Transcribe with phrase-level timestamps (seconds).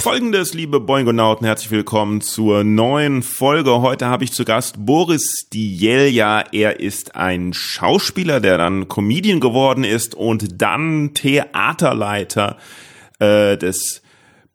[0.00, 3.80] Folgendes, liebe Boingonauten, herzlich willkommen zur neuen Folge.
[3.82, 6.44] Heute habe ich zu Gast Boris Dielja.
[6.52, 12.56] Er ist ein Schauspieler, der dann Comedian geworden ist und dann Theaterleiter
[13.18, 14.02] äh, des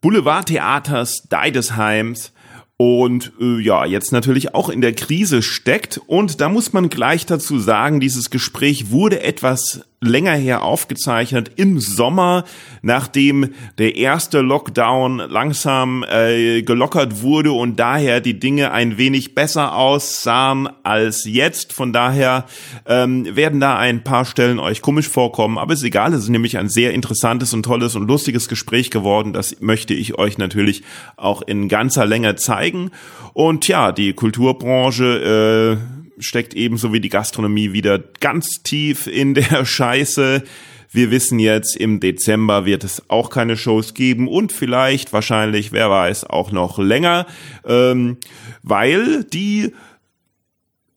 [0.00, 2.32] Boulevardtheaters Deidesheims
[2.76, 6.00] und äh, ja, jetzt natürlich auch in der Krise steckt.
[6.06, 11.80] Und da muss man gleich dazu sagen, dieses Gespräch wurde etwas länger her aufgezeichnet im
[11.80, 12.44] Sommer,
[12.82, 19.76] nachdem der erste Lockdown langsam äh, gelockert wurde und daher die Dinge ein wenig besser
[19.76, 21.72] aussahen als jetzt.
[21.72, 22.44] Von daher
[22.86, 26.58] ähm, werden da ein paar Stellen euch komisch vorkommen, aber ist egal, es ist nämlich
[26.58, 29.32] ein sehr interessantes und tolles und lustiges Gespräch geworden.
[29.32, 30.82] Das möchte ich euch natürlich
[31.16, 32.90] auch in ganzer Länge zeigen.
[33.32, 39.64] Und ja, die Kulturbranche äh, steckt ebenso wie die Gastronomie wieder ganz tief in der
[39.64, 40.42] Scheiße.
[40.90, 45.90] Wir wissen jetzt, im Dezember wird es auch keine Shows geben und vielleicht, wahrscheinlich, wer
[45.90, 47.26] weiß, auch noch länger,
[47.66, 48.18] ähm,
[48.62, 49.72] weil die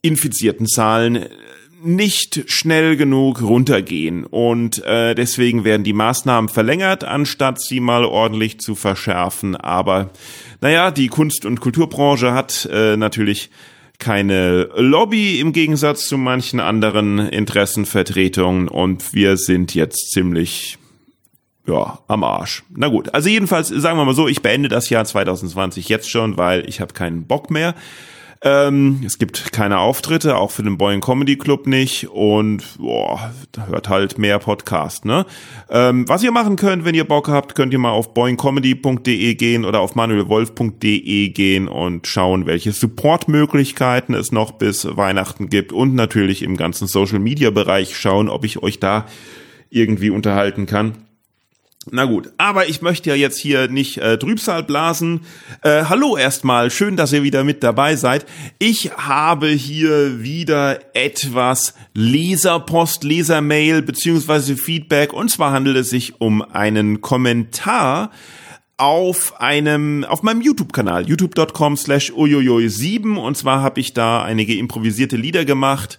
[0.04, 1.26] infizierten Zahlen
[1.84, 8.60] nicht schnell genug runtergehen und äh, deswegen werden die Maßnahmen verlängert, anstatt sie mal ordentlich
[8.60, 9.56] zu verschärfen.
[9.56, 10.12] Aber
[10.62, 13.50] naja, die Kunst- und Kulturbranche hat äh, natürlich
[14.00, 20.78] keine Lobby im Gegensatz zu manchen anderen Interessenvertretungen und wir sind jetzt ziemlich
[21.68, 22.64] ja, am Arsch.
[22.70, 26.38] Na gut, also jedenfalls sagen wir mal so, ich beende das Jahr 2020 jetzt schon,
[26.38, 27.76] weil ich habe keinen Bock mehr.
[28.42, 33.34] Ähm, es gibt keine Auftritte, auch für den Boeing Comedy Club nicht und boah,
[33.68, 35.26] hört halt mehr Podcast, ne?
[35.70, 39.66] Ähm, was ihr machen könnt, wenn ihr Bock habt, könnt ihr mal auf boingcomedy.de gehen
[39.66, 46.44] oder auf manuelwolf.de gehen und schauen, welche Supportmöglichkeiten es noch bis Weihnachten gibt und natürlich
[46.44, 49.06] im ganzen Social Media Bereich schauen, ob ich euch da
[49.70, 51.07] irgendwie unterhalten kann.
[51.92, 55.22] Na gut, aber ich möchte ja jetzt hier nicht äh, Trübsal blasen.
[55.62, 58.26] Äh, hallo erstmal, schön, dass ihr wieder mit dabei seid.
[58.60, 66.42] Ich habe hier wieder etwas Leserpost, Lesermail beziehungsweise Feedback und zwar handelt es sich um
[66.42, 68.12] einen Kommentar
[68.78, 75.18] auf einem auf meinem YouTube-Kanal youtube.com slash 7 und zwar habe ich da einige improvisierte
[75.18, 75.98] Lieder gemacht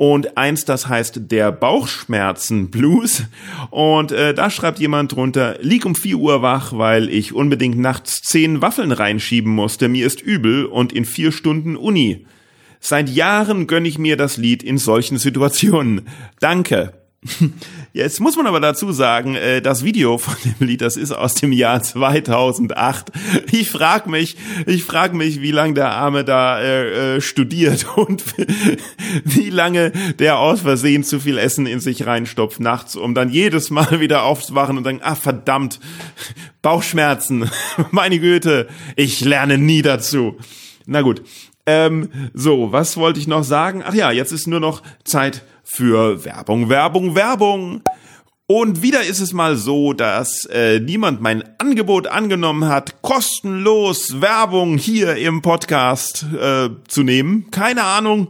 [0.00, 3.24] und eins, das heißt der Bauchschmerzen Blues.
[3.68, 8.22] Und äh, da schreibt jemand drunter, lieg um vier Uhr wach, weil ich unbedingt nachts
[8.22, 9.90] zehn Waffeln reinschieben musste.
[9.90, 12.24] Mir ist übel und in vier Stunden Uni.
[12.80, 16.08] Seit Jahren gönn ich mir das Lied in solchen Situationen.
[16.40, 16.94] Danke.
[17.92, 21.34] Jetzt muss man aber dazu sagen, äh, das Video von dem Lied, das ist aus
[21.34, 23.10] dem Jahr 2008.
[23.50, 24.36] Ich frag mich,
[24.66, 28.22] ich frag mich, wie lange der Arme da äh, äh, studiert und
[29.24, 29.90] wie lange
[30.20, 34.22] der aus Versehen zu viel Essen in sich reinstopft nachts, um dann jedes Mal wieder
[34.22, 35.80] aufzuwachen und dann, ah verdammt,
[36.62, 37.50] Bauchschmerzen,
[37.90, 40.36] meine Güte, ich lerne nie dazu.
[40.86, 41.22] Na gut,
[41.66, 43.82] ähm, so, was wollte ich noch sagen?
[43.84, 45.42] Ach ja, jetzt ist nur noch Zeit
[45.72, 47.82] für Werbung, Werbung, Werbung.
[48.46, 54.76] Und wieder ist es mal so, dass äh, niemand mein Angebot angenommen hat, kostenlos Werbung
[54.76, 57.50] hier im Podcast äh, zu nehmen.
[57.52, 58.28] Keine Ahnung,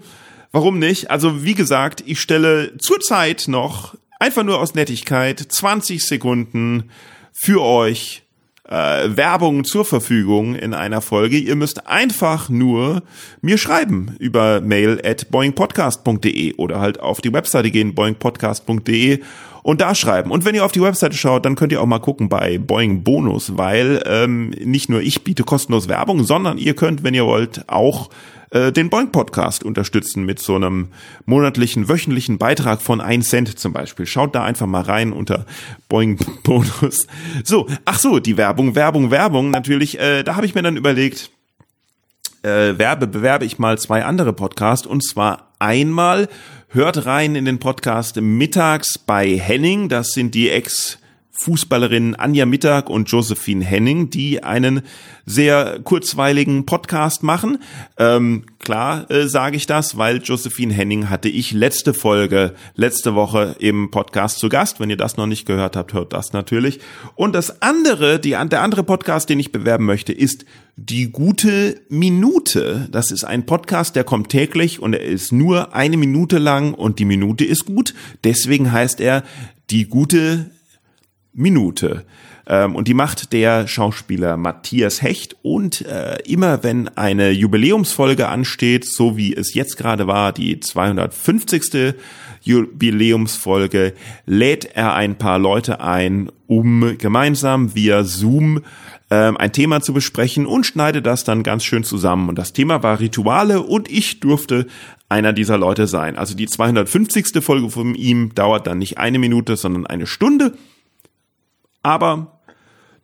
[0.52, 1.10] warum nicht.
[1.10, 6.90] Also wie gesagt, ich stelle zurzeit noch einfach nur aus Nettigkeit 20 Sekunden
[7.32, 8.22] für euch
[8.70, 11.36] äh, Werbung zur Verfügung in einer Folge.
[11.36, 13.02] Ihr müsst einfach nur
[13.42, 19.20] mir schreiben über mail at boingpodcast.de oder halt auf die Webseite gehen, boingpodcast.de
[19.62, 20.30] und da schreiben.
[20.30, 23.02] Und wenn ihr auf die Webseite schaut, dann könnt ihr auch mal gucken bei Boeing
[23.02, 27.68] Bonus, weil ähm, nicht nur ich biete kostenlos Werbung, sondern ihr könnt, wenn ihr wollt,
[27.68, 28.08] auch
[28.50, 30.88] äh, den Boing Podcast unterstützen mit so einem
[31.24, 34.06] monatlichen, wöchentlichen Beitrag von 1 Cent zum Beispiel.
[34.06, 35.46] Schaut da einfach mal rein unter
[35.88, 37.06] Boing Bonus.
[37.44, 39.50] So, ach so, die Werbung, Werbung, Werbung.
[39.50, 41.30] Natürlich, äh, da habe ich mir dann überlegt,
[42.42, 46.28] äh, werbe, bewerbe ich mal zwei andere Podcasts und zwar einmal
[46.68, 50.98] hört rein in den Podcast mittags bei Henning, das sind die Ex
[51.42, 54.82] Fußballerinnen Anja Mittag und Josephine Henning, die einen
[55.24, 57.56] sehr kurzweiligen Podcast machen.
[57.96, 63.56] Ähm, klar äh, sage ich das, weil Josephine Henning hatte ich letzte Folge, letzte Woche
[63.58, 64.80] im Podcast zu Gast.
[64.80, 66.78] Wenn ihr das noch nicht gehört habt, hört das natürlich.
[67.14, 70.44] Und das andere, die, der andere Podcast, den ich bewerben möchte, ist
[70.76, 72.86] Die gute Minute.
[72.92, 76.98] Das ist ein Podcast, der kommt täglich und er ist nur eine Minute lang und
[76.98, 77.94] die Minute ist gut.
[78.24, 79.24] Deswegen heißt er
[79.70, 80.50] Die gute
[81.32, 82.04] Minute.
[82.46, 85.36] Ähm, und die macht der Schauspieler Matthias Hecht.
[85.42, 91.94] Und äh, immer wenn eine Jubiläumsfolge ansteht, so wie es jetzt gerade war, die 250.
[92.42, 93.92] Jubiläumsfolge,
[94.26, 98.62] lädt er ein paar Leute ein, um gemeinsam via Zoom
[99.10, 102.28] ähm, ein Thema zu besprechen und schneidet das dann ganz schön zusammen.
[102.28, 104.66] Und das Thema war Rituale und ich durfte
[105.08, 106.16] einer dieser Leute sein.
[106.16, 107.42] Also die 250.
[107.42, 110.54] Folge von ihm dauert dann nicht eine Minute, sondern eine Stunde.
[111.82, 112.40] Aber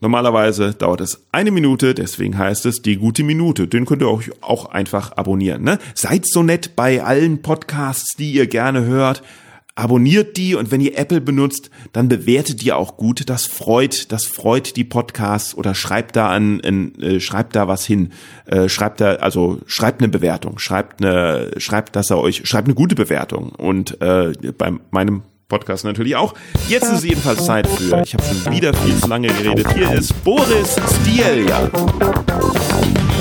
[0.00, 3.66] Normalerweise dauert es eine Minute, deswegen heißt es die gute Minute.
[3.66, 5.62] Den könnt ihr euch auch einfach abonnieren.
[5.62, 5.78] Ne?
[5.94, 9.22] Seid so nett bei allen Podcasts, die ihr gerne hört.
[9.74, 13.28] Abonniert die und wenn ihr Apple benutzt, dann bewertet die auch gut.
[13.28, 17.84] Das freut, das freut die Podcasts oder schreibt da an, in, äh, schreibt da was
[17.84, 18.12] hin.
[18.46, 22.74] Äh, schreibt da, also schreibt eine Bewertung, schreibt eine, schreibt, dass er euch, schreibt eine
[22.74, 23.50] gute Bewertung.
[23.50, 26.34] Und äh, bei meinem Podcast natürlich auch.
[26.68, 30.24] Jetzt ist jedenfalls Zeit für, ich habe schon wieder viel zu lange geredet, hier ist
[30.24, 31.70] Boris Stielia.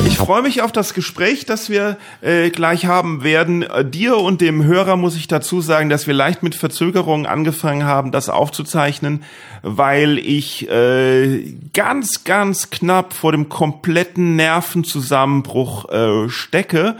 [0.07, 3.61] Ich freue mich auf das Gespräch, das wir äh, gleich haben werden.
[3.61, 7.85] Äh, dir und dem Hörer muss ich dazu sagen, dass wir leicht mit Verzögerung angefangen
[7.85, 9.23] haben, das aufzuzeichnen,
[9.61, 16.95] weil ich äh, ganz, ganz knapp vor dem kompletten Nervenzusammenbruch äh, stecke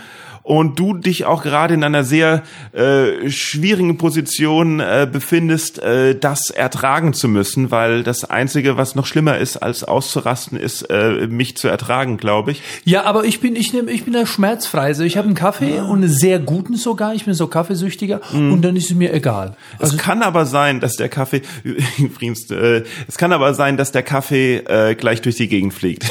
[0.46, 6.52] und du dich auch gerade in einer sehr äh, schwierigen Position äh, befindest, äh, das
[6.52, 11.58] ertragen zu müssen, weil das Einzige, was noch schlimmer ist, als auszurasten, ist, äh, mich
[11.58, 12.62] zu ertragen, glaube ich.
[12.84, 14.86] Ja, aber ich bin, ich nehme, ich bin da schmerzfrei.
[14.86, 17.16] Also ich habe einen Kaffee und einen sehr guten sogar.
[17.16, 18.54] Ich bin so Kaffeesüchtiger mm.
[18.54, 19.58] und dann ist es mir egal.
[19.80, 21.42] Also es kann aber sein, dass der Kaffee,
[21.98, 26.06] übrigens, äh, es kann aber sein, dass der Kaffee äh, gleich durch die Gegend fliegt.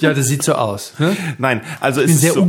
[0.00, 0.92] ja, das sieht so aus.
[0.98, 1.16] Ne?
[1.38, 2.42] Nein, also ich bin es sehr ist so,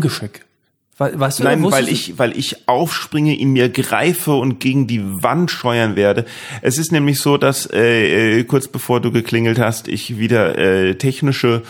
[0.99, 1.19] ungeschickt.
[1.19, 5.51] Weißt du, Nein, weil ich, weil ich aufspringe, in mir greife und gegen die Wand
[5.51, 6.25] scheuern werde.
[6.61, 10.95] Es ist nämlich so, dass äh, äh kurz bevor du geklingelt hast, ich wieder äh,
[10.95, 11.63] technische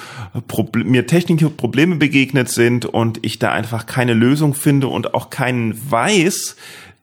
[0.48, 5.30] Proble mir technische Probleme begegnet sind und ich da einfach keine Lösung finde und auch
[5.30, 6.56] keinen weiß,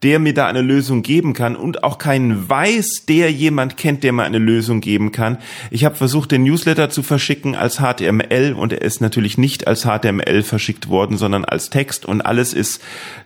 [0.03, 4.13] der mir da eine Lösung geben kann und auch keinen weiß, der jemand kennt, der
[4.13, 5.37] mir eine Lösung geben kann.
[5.71, 9.83] Ich habe versucht, den Newsletter zu verschicken als HTML und er ist natürlich nicht als
[9.83, 12.81] HTML verschickt worden, sondern als Text und alles ist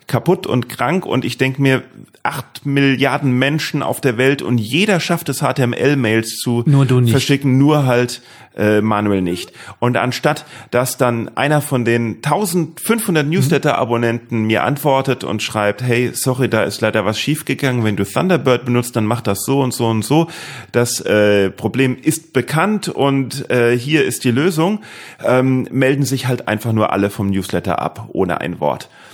[0.07, 1.83] kaputt und krank und ich denke mir,
[2.23, 7.85] acht Milliarden Menschen auf der Welt und jeder schafft es, HTML-Mails zu nur verschicken, nur
[7.85, 8.21] halt
[8.55, 9.51] äh, Manuel nicht.
[9.79, 16.47] Und anstatt, dass dann einer von den 1500 Newsletter-Abonnenten mir antwortet und schreibt, hey, sorry,
[16.47, 19.87] da ist leider was schiefgegangen, wenn du Thunderbird benutzt, dann mach das so und so
[19.87, 20.29] und so.
[20.71, 24.79] Das äh, Problem ist bekannt und äh, hier ist die Lösung.
[25.23, 28.89] Ähm, melden sich halt einfach nur alle vom Newsletter ab, ohne ein Wort.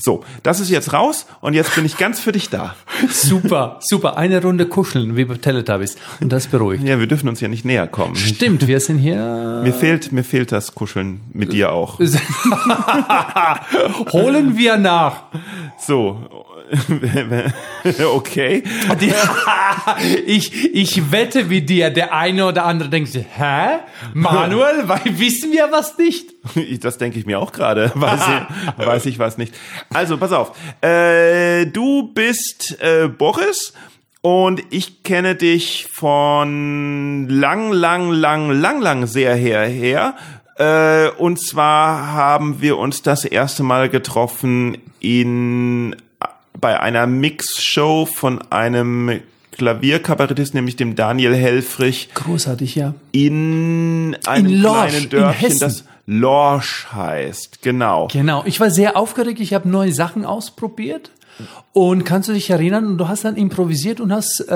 [0.00, 2.74] So, das ist jetzt raus und jetzt bin ich ganz für dich da.
[3.10, 4.16] Super, super.
[4.16, 5.96] Eine Runde kuscheln, wie bei Teletubbies.
[6.20, 6.84] Und das beruhigt.
[6.84, 8.16] Ja, wir dürfen uns ja nicht näher kommen.
[8.16, 9.60] Stimmt, wir sind hier.
[9.62, 11.98] Mir fehlt, mir fehlt das Kuscheln mit dir auch.
[14.12, 15.24] Holen wir nach.
[15.78, 16.40] So,
[18.14, 18.62] okay.
[20.26, 23.78] ich, ich wette mit dir, der eine oder andere denkt sich, hä?
[24.14, 26.30] Manuel, weil wissen wir was nicht?
[26.82, 27.92] Das denke ich mir auch gerade.
[27.94, 28.20] Weiß
[28.78, 29.54] ich, weiß ich was nicht.
[29.92, 30.52] Also, pass auf.
[30.82, 33.72] Äh, du bist äh, Boris
[34.22, 40.14] und ich kenne dich von lang, lang, lang, lang, lang sehr her her.
[40.58, 45.96] Äh, und zwar haben wir uns das erste Mal getroffen in
[46.60, 49.20] bei einer Mixshow von einem
[49.52, 52.10] Klavierkabarettist, nämlich dem Daniel Helfrich.
[52.14, 52.94] Großartig, ja.
[53.12, 57.62] In einem in Lorsch, kleinen Dörfchen, das Lorsch heißt.
[57.62, 58.08] Genau.
[58.10, 58.42] Genau.
[58.44, 59.38] Ich war sehr aufgeregt.
[59.38, 61.12] Ich habe neue Sachen ausprobiert.
[61.72, 64.52] Und kannst du dich erinnern, du hast dann improvisiert und hast, äh,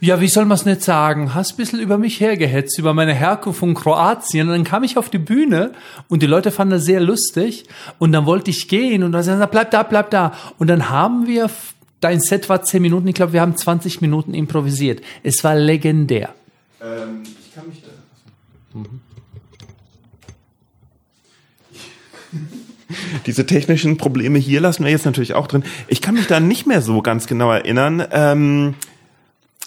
[0.00, 3.12] ja, wie soll man es nicht sagen, hast ein bisschen über mich hergehetzt, über meine
[3.12, 4.48] Herkunft von Kroatien.
[4.48, 5.72] Und dann kam ich auf die Bühne
[6.08, 7.64] und die Leute fanden das sehr lustig.
[7.98, 10.32] Und dann wollte ich gehen und dann sagten, bleib da, bleib da.
[10.58, 11.50] Und dann haben wir,
[12.00, 15.02] dein Set war zehn Minuten, ich glaube, wir haben 20 Minuten improvisiert.
[15.24, 16.30] Es war legendär.
[16.80, 18.78] Ähm, ich kann mich da...
[18.78, 19.00] Mhm.
[23.26, 25.64] Diese technischen Probleme hier lassen wir jetzt natürlich auch drin.
[25.88, 28.04] Ich kann mich da nicht mehr so ganz genau erinnern.
[28.10, 28.74] Ähm,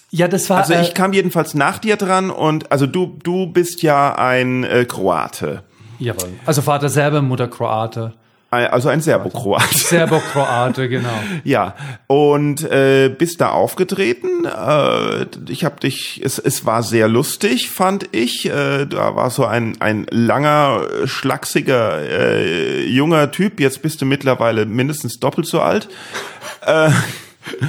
[0.09, 0.57] Ja, das war.
[0.57, 4.63] Also äh, ich kam jedenfalls nach dir dran und also du du bist ja ein
[4.63, 5.63] äh, Kroate.
[5.99, 6.29] Jawohl.
[6.45, 8.13] Also Vater selber, Mutter Kroate.
[8.51, 9.63] Also ein Serbokroat.
[9.74, 11.08] Serbo-Kroate, genau.
[11.46, 11.74] Ja,
[12.08, 14.43] und äh, bist da aufgetreten.
[14.46, 18.48] Äh, ich habe dich, es, es war sehr lustig, fand ich.
[18.48, 23.62] Äh, da war so ein, ein langer, äh, schlachsiger, äh, junger Typ.
[23.62, 25.88] Jetzt bist du mittlerweile mindestens doppelt so alt.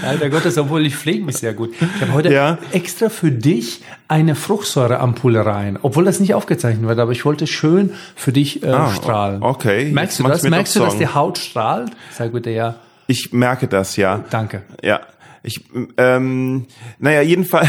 [0.06, 1.74] Alter Gottes, obwohl ich pflege mich sehr gut.
[1.80, 2.58] Ich habe heute Ja.
[2.72, 7.92] extra für dich eine Fruchtsäureampulle rein, obwohl das nicht aufgezeichnet wird, aber ich wollte schön
[8.16, 9.42] für dich äh, Ah, strahlen.
[9.42, 9.90] okay.
[9.92, 10.42] Merkst Jetzt du das?
[10.42, 11.90] Merkst du, dass die Haut strahlt?
[12.12, 12.76] Sag bitte ja.
[13.06, 14.24] Ich merke das, ja.
[14.30, 14.62] Danke.
[14.82, 15.00] Ja.
[15.44, 15.64] Ich,
[15.96, 16.66] ähm,
[17.00, 17.68] naja, jedenfalls,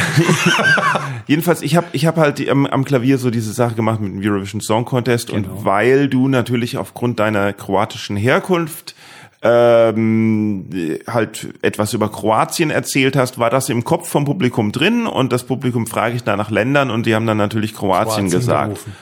[1.27, 4.21] jedenfalls, ich habe ich hab halt am, am Klavier so diese Sache gemacht mit dem
[4.31, 5.49] Eurovision Song Contest Genau.
[5.49, 8.95] und weil du natürlich aufgrund deiner kroatischen Herkunft
[9.43, 10.65] ähm,
[11.05, 15.43] halt etwas über Kroatien erzählt hast, war das im Kopf vom Publikum drin und das
[15.43, 18.63] Publikum frage ich da nach Ländern und die haben dann natürlich Kroatien, Kroatien gesagt.
[18.65, 18.95] gerufen.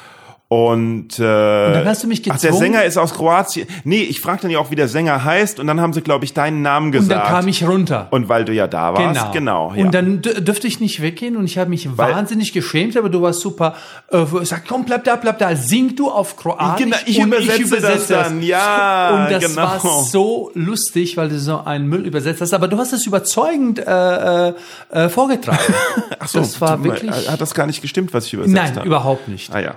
[0.51, 3.70] Und, äh, dann hast du mich Ach, der gezwungen- Sänger ist aus Kroatien.
[3.86, 6.25] Nee, ich frage dann ja auch, wie der Sänger heißt und dann haben sie, glaube
[6.25, 7.24] ich, deinen Namen Und gesagt.
[7.24, 8.08] dann kam ich runter.
[8.12, 9.72] Und weil du ja da warst, genau.
[9.74, 9.86] ja.
[9.86, 13.22] Und dann dürfte ich nicht weggehen und ich habe mich Weil- wahnsinnig geschämt, aber du
[13.22, 13.75] warst super.
[14.12, 15.55] Äh, sag, komm, bleib da, bleib da.
[15.55, 18.43] Sing du auf Kroatisch Genau, ich und übersetze das dann.
[18.43, 19.62] Ja, Und das genau.
[19.62, 22.53] war so lustig, weil du so einen Müll übersetzt hast.
[22.53, 24.53] Aber du hast es überzeugend äh, äh,
[24.91, 25.74] äh, vorgetragen.
[26.20, 27.29] Ach so, das war wirklich...
[27.29, 28.86] Hat das gar nicht gestimmt, was ich übersetzt Nein, habe?
[28.86, 29.55] überhaupt nicht.
[29.55, 29.75] Ah ja.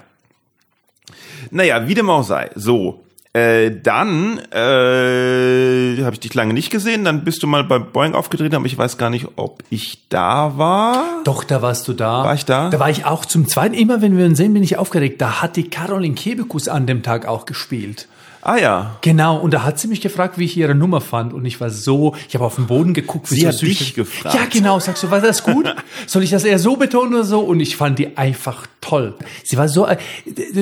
[1.50, 2.50] Naja, wie dem auch sei.
[2.54, 7.04] So, äh, dann äh, habe ich dich lange nicht gesehen.
[7.04, 10.56] Dann bist du mal bei Boeing aufgetreten, aber ich weiß gar nicht, ob ich da
[10.56, 11.02] war.
[11.24, 12.22] Doch, da warst du da.
[12.22, 12.70] War ich da?
[12.70, 13.74] Da war ich auch zum zweiten.
[13.74, 15.20] Immer wenn wir uns sehen, bin ich aufgeregt.
[15.20, 18.06] Da hat die Caroline Kebekus an dem Tag auch gespielt.
[18.44, 18.96] Ah ja.
[19.00, 21.32] Genau, und da hat sie mich gefragt, wie ich ihre Nummer fand.
[21.32, 23.30] Und ich war so, ich habe auf den Boden geguckt.
[23.30, 24.34] wie Sie so hat süß- dich gefragt.
[24.34, 24.78] Ja, genau.
[24.78, 25.74] Sagst du, war das gut?
[26.06, 27.40] Soll ich das eher so betonen oder so?
[27.40, 29.14] Und ich fand die einfach toll.
[29.44, 29.96] Sie war so, äh,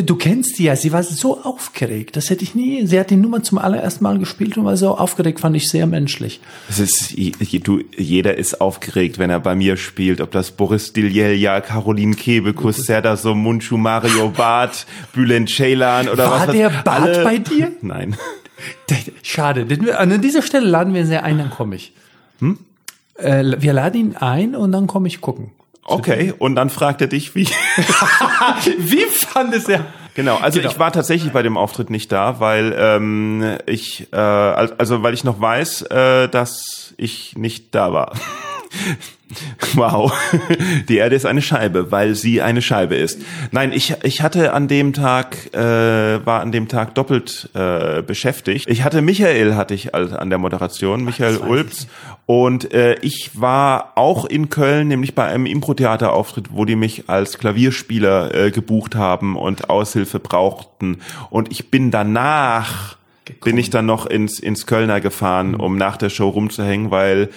[0.04, 2.16] du kennst sie ja, sie war so aufgeregt.
[2.16, 2.86] Das hätte ich nie.
[2.86, 5.88] Sie hat die Nummer zum allerersten Mal gespielt und war so aufgeregt, fand ich sehr
[5.88, 6.40] menschlich.
[6.68, 7.14] Es ist,
[7.64, 10.20] du, jeder ist aufgeregt, wenn er bei mir spielt.
[10.20, 16.48] Ob das Boris Diljelja, Caroline Kebekus, Serdar Somuncu, Mario Barth, Bülent Ceylan oder War was.
[16.48, 17.71] was der Barth bei dir?
[17.80, 18.16] Nein.
[19.22, 19.66] Schade.
[19.96, 21.92] An dieser Stelle laden wir sie ein, dann komme ich.
[22.40, 22.58] Hm?
[23.16, 25.50] Äh, wir laden ihn ein und dann komme ich gucken.
[25.84, 27.46] Okay, und dann fragt er dich, wie.
[28.78, 29.84] Wie fand es er?
[30.14, 30.70] Genau, also Genau.
[30.70, 35.14] ich war tatsächlich bei dem Auftritt nicht da, weil ähm, ich, äh, al- also weil
[35.14, 38.12] ich noch weiß, äh, dass ich nicht da war.
[39.74, 40.12] wow,
[40.88, 43.20] die Erde ist eine Scheibe, weil sie eine Scheibe ist.
[43.50, 45.58] Nein, ich, ich hatte an dem Tag, äh,
[46.24, 48.68] war an dem Tag doppelt äh, beschäftigt.
[48.68, 51.86] Ich hatte Michael, hatte ich an der Moderation, Michael ich Ulbs,
[52.26, 57.38] und äh, ich war auch in Köln, nämlich bei einem Impro-Theater-Auftritt, wo die mich als
[57.38, 61.00] Klavierspieler äh, gebucht haben und Aushilfe brauchten.
[61.30, 62.96] Und ich bin danach,
[63.44, 67.30] bin ich dann noch ins, ins Kölner gefahren, um nach der Show rumzuhängen, weil,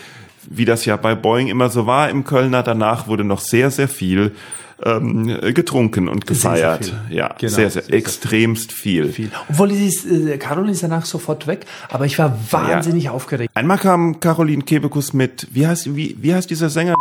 [0.50, 3.88] wie das ja bei Boeing immer so war im Kölner, danach wurde noch sehr, sehr
[3.88, 4.36] viel
[4.84, 6.86] ähm, getrunken und Sehr, sehr gefeiert.
[7.08, 7.16] viel.
[7.18, 9.10] Ja, Genau, sehr, sehr, sehr, sehr extremst viel.
[9.12, 9.32] viel.
[9.50, 13.52] Obwohl sie ist, äh, Caroline ist danach sofort weg, aber ich war wahnsinnig aufgeregt.
[13.56, 16.96] Einmal kam Caroline Kebekus mit, wie heißt, wie, wie heißt dieser Sänger?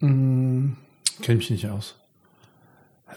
[0.00, 0.76] Kenn
[1.28, 1.96] mich nicht aus.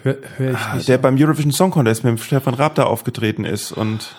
[0.04, 0.88] Hör, hör ich nicht.
[0.90, 4.16] Der beim Eurovision Song Contest mit dem Stefan Raab da aufgetreten ist und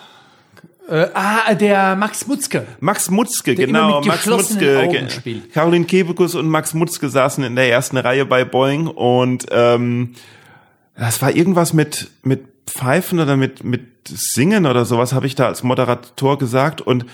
[0.89, 2.65] Äh, ah, der Max Mutzke.
[2.79, 5.07] Max Mutzke, Der genau, Max Mutzke.
[5.53, 10.13] Caroline Kebekus und Max Mutzke saßen in der ersten Reihe bei Boeing und ähm,
[10.97, 15.47] das war irgendwas mit mit Pfeifen oder mit mit Singen oder sowas habe ich da
[15.47, 17.05] als Moderator gesagt und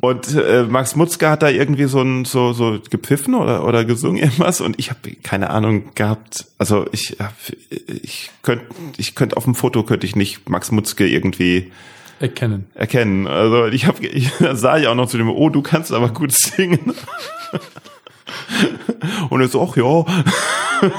[0.00, 4.16] und äh, Max Mutzke hat da irgendwie so ein so so gepfiffen oder oder gesungen
[4.22, 6.46] irgendwas und ich habe keine Ahnung gehabt.
[6.58, 7.34] Also ich hab-
[7.70, 8.64] ich könnte
[8.96, 11.70] ich könnte auf dem Foto könnte ich nicht Max Mutzke irgendwie
[12.20, 12.66] Erkennen.
[12.74, 13.26] erkennen.
[13.26, 16.32] Also ich habe, ich sah ich auch noch zu dem, oh, du kannst aber gut
[16.32, 16.80] singen.
[19.30, 20.04] Und er so, ach ja.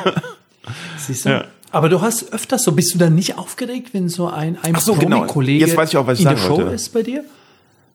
[0.97, 1.29] Siehst du?
[1.29, 1.45] Ja.
[1.71, 4.81] Aber du hast öfters so, bist du dann nicht aufgeregt, wenn so ein, ein Ach
[4.81, 5.19] so, genau.
[5.19, 6.71] Promi-Kollege Jetzt weiß ich auch, was ich in der Show wollte.
[6.71, 7.23] ist bei dir?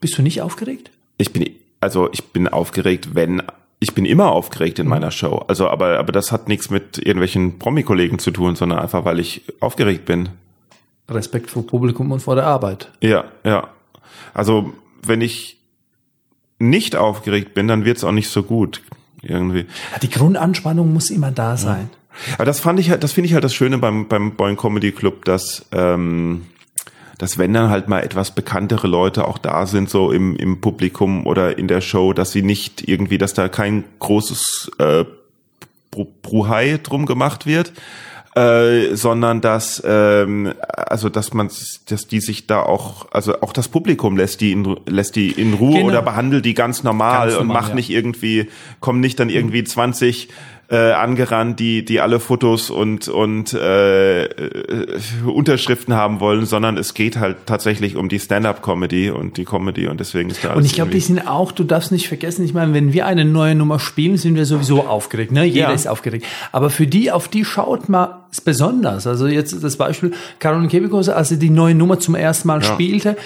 [0.01, 0.91] Bist du nicht aufgeregt?
[1.19, 3.43] Ich bin, also ich bin aufgeregt, wenn,
[3.81, 5.45] ich bin immer aufgeregt in meiner Show.
[5.49, 9.43] Also, aber, aber das hat nichts mit irgendwelchen Promi-Kollegen zu tun, sondern einfach, weil ich
[9.61, 10.31] aufgeregt bin.
[11.09, 12.91] Respekt vor Publikum und vor der Arbeit.
[13.01, 13.69] Ja, ja.
[14.35, 14.73] Also,
[15.03, 15.59] wenn ich
[16.59, 18.83] nicht aufgeregt bin, dann wird's auch nicht so gut.
[19.23, 19.67] Irgendwie.
[19.93, 21.91] Ja, die Grundanspannung muss immer da sein.
[22.35, 24.93] Aber das fand ich halt, das finde ich halt das Schöne beim, beim Boeing Comedy
[24.93, 26.47] Club, dass, ähm,
[27.19, 31.27] dass wenn dann halt mal etwas bekanntere Leute auch da sind, so im, im Publikum
[31.27, 35.05] oder in der Show, dass sie nicht irgendwie, dass da kein großes äh,
[36.23, 37.73] Bruhai drum gemacht wird.
[38.37, 41.49] Äh, sondern dass ähm, also dass man
[41.89, 45.55] dass die sich da auch also auch das Publikum lässt die in, lässt die in
[45.55, 45.87] Ruhe Genau.
[45.87, 47.77] oder behandelt die ganz normal, Ganz und normal, macht ja.
[47.77, 48.51] nicht irgendwie
[48.81, 50.29] kommen nicht dann irgendwie 20
[50.69, 56.93] äh, angerannt, die die alle Fotos und und äh, äh, Unterschriften haben wollen, sondern es
[56.95, 60.73] geht halt tatsächlich um die Stand-up-Comedy und die Comedy und deswegen ist da Und ich
[60.75, 63.79] glaube, die sind auch, du darfst nicht vergessen, ich meine, wenn wir eine neue Nummer
[63.79, 65.31] spielen, sind wir sowieso aufgeregt.
[65.31, 65.45] Ne?
[65.45, 65.75] Jeder Ja.
[65.75, 66.27] ist aufgeregt.
[66.51, 69.07] Aber für die, auf die schaut man es besonders.
[69.07, 72.73] Also jetzt das Beispiel Caroline Kebekus, als sie die neue Nummer zum ersten Mal Ja.
[72.75, 73.17] spielte,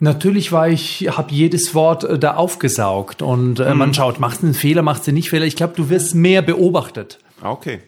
[0.00, 3.78] Natürlich war ich, habe jedes Wort äh, da aufgesaugt und äh, Mhm.
[3.78, 5.46] man schaut, macht einen Fehler, macht sie nicht Fehler.
[5.46, 7.18] Ich glaube, du wirst mehr beobachtet.
[7.40, 7.80] Ah, okay.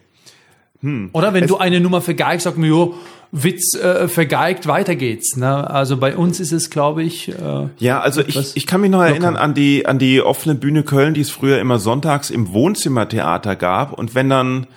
[1.12, 2.94] Oder wenn du eine Nummer vergeigst, sag mir, jo,
[3.32, 5.36] Witz äh, vergeigt, weiter geht's.
[5.36, 5.68] Ne?
[5.68, 9.02] Also bei uns ist es, glaube ich, äh, Ja, also ich, ich kann mich noch
[9.02, 13.56] erinnern an die an die offene Bühne Köln, die es früher immer sonntags im Wohnzimmertheater
[13.56, 14.68] gab und wenn dann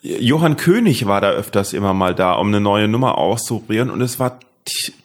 [0.00, 4.18] Johann König war da öfters immer mal da, um eine neue Nummer auszuprobieren und es
[4.18, 4.38] war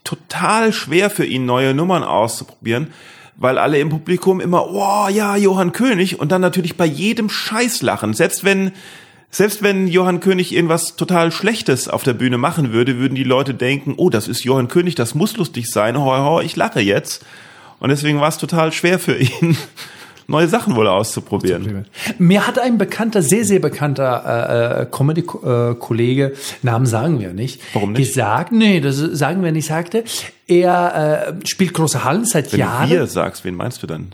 [0.03, 2.87] total schwer für ihn neue Nummern auszuprobieren,
[3.35, 6.19] weil alle im Publikum immer, oh ja, Johann König.
[6.19, 8.71] Und dann natürlich bei jedem Scheiß lachen, selbst wenn
[9.33, 13.55] selbst wenn Johann König irgendwas total Schlechtes auf der Bühne machen würde, würden die Leute
[13.55, 17.25] denken, oh, das ist Johann König, das muss lustig sein, hoi, hoi, ich lache jetzt.
[17.79, 19.57] Und deswegen war es total schwer für ihn,
[20.27, 21.85] neue Sachen wohl auszuprobieren.
[22.17, 27.91] Mir hat ein bekannter, sehr, sehr bekannter äh, äh, Comedy-Kollege, Namen sagen wir nicht, Warum
[27.93, 28.07] nicht?
[28.09, 30.03] gesagt, nee, das sagen wir nicht, sagte,
[30.47, 32.89] er äh, spielt große Hallen seit Wenn Jahren.
[32.89, 34.13] du wir sagst, wen meinst du dann?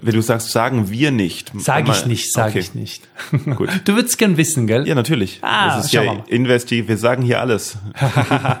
[0.00, 1.52] Wenn du sagst, sagen wir nicht.
[1.58, 2.58] Sag ich nicht, sag okay.
[2.60, 3.02] ich nicht.
[3.56, 3.68] Gut.
[3.84, 4.86] Du würdest gern wissen, gell?
[4.86, 5.38] Ja, natürlich.
[5.42, 6.24] Ah, das ist ja mal.
[6.28, 7.76] Investi, wir sagen hier alles.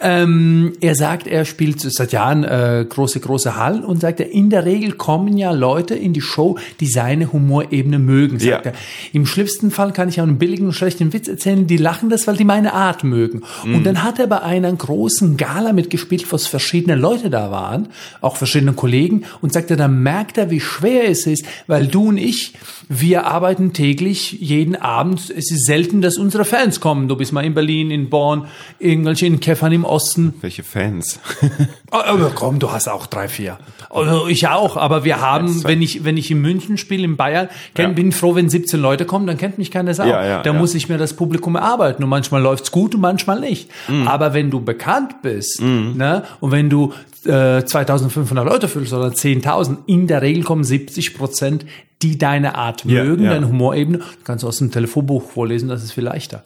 [0.00, 4.50] Ähm, er sagt, er spielt seit Jahren äh, große, große Hallen und sagt er, in
[4.50, 8.72] der Regel kommen ja Leute in die Show, die seine Humorebene mögen, sagt Ja.
[8.72, 8.78] er.
[9.12, 12.26] Im schlimmsten Fall kann ich auch einen billigen und schlechten Witz erzählen, die lachen das,
[12.26, 13.42] weil die meine Art mögen.
[13.64, 13.74] Mhm.
[13.76, 17.88] Und dann hat er bei einer großen Gala mitgespielt, wo es verschiedene Leute da waren,
[18.20, 22.08] auch verschiedene Kollegen, und sagt er, dann merkt er, wie schwer es ist, weil du
[22.08, 22.54] und ich,
[22.88, 25.30] wir arbeiten täglich, jeden Abend.
[25.30, 27.08] Es ist selten, dass unsere Fans kommen.
[27.08, 28.46] Du bist mal in Berlin, in Bonn,
[28.78, 30.34] irgendwelche in Käffern im Osten.
[30.40, 31.20] Welche Fans?
[31.90, 33.56] Oh, Aber komm, du hast auch drei, vier.
[33.88, 37.48] Also ich auch, aber wir haben, wenn ich, wenn ich in München spiele, in Bayern,
[37.74, 37.94] kenn, Ja.
[37.94, 40.04] bin froh, wenn 17 Leute kommen, dann kennt mich keiner Sau.
[40.04, 43.40] Ja, ja, da muss ich mir das Publikum erarbeiten und manchmal läuft's gut und manchmal
[43.40, 43.70] nicht.
[43.88, 44.06] Mhm.
[44.06, 46.92] Aber wenn du bekannt bist, ne, und wenn du
[47.26, 51.66] äh, 2500 Leute füllst oder 10.000, in der Regel kommen 70 Prozent,
[52.02, 53.30] die deine Art Ja, mögen, ja.
[53.30, 53.98] deine Humorebene.
[53.98, 56.44] Du kannst aus dem Telefonbuch vorlesen, das ist viel leichter.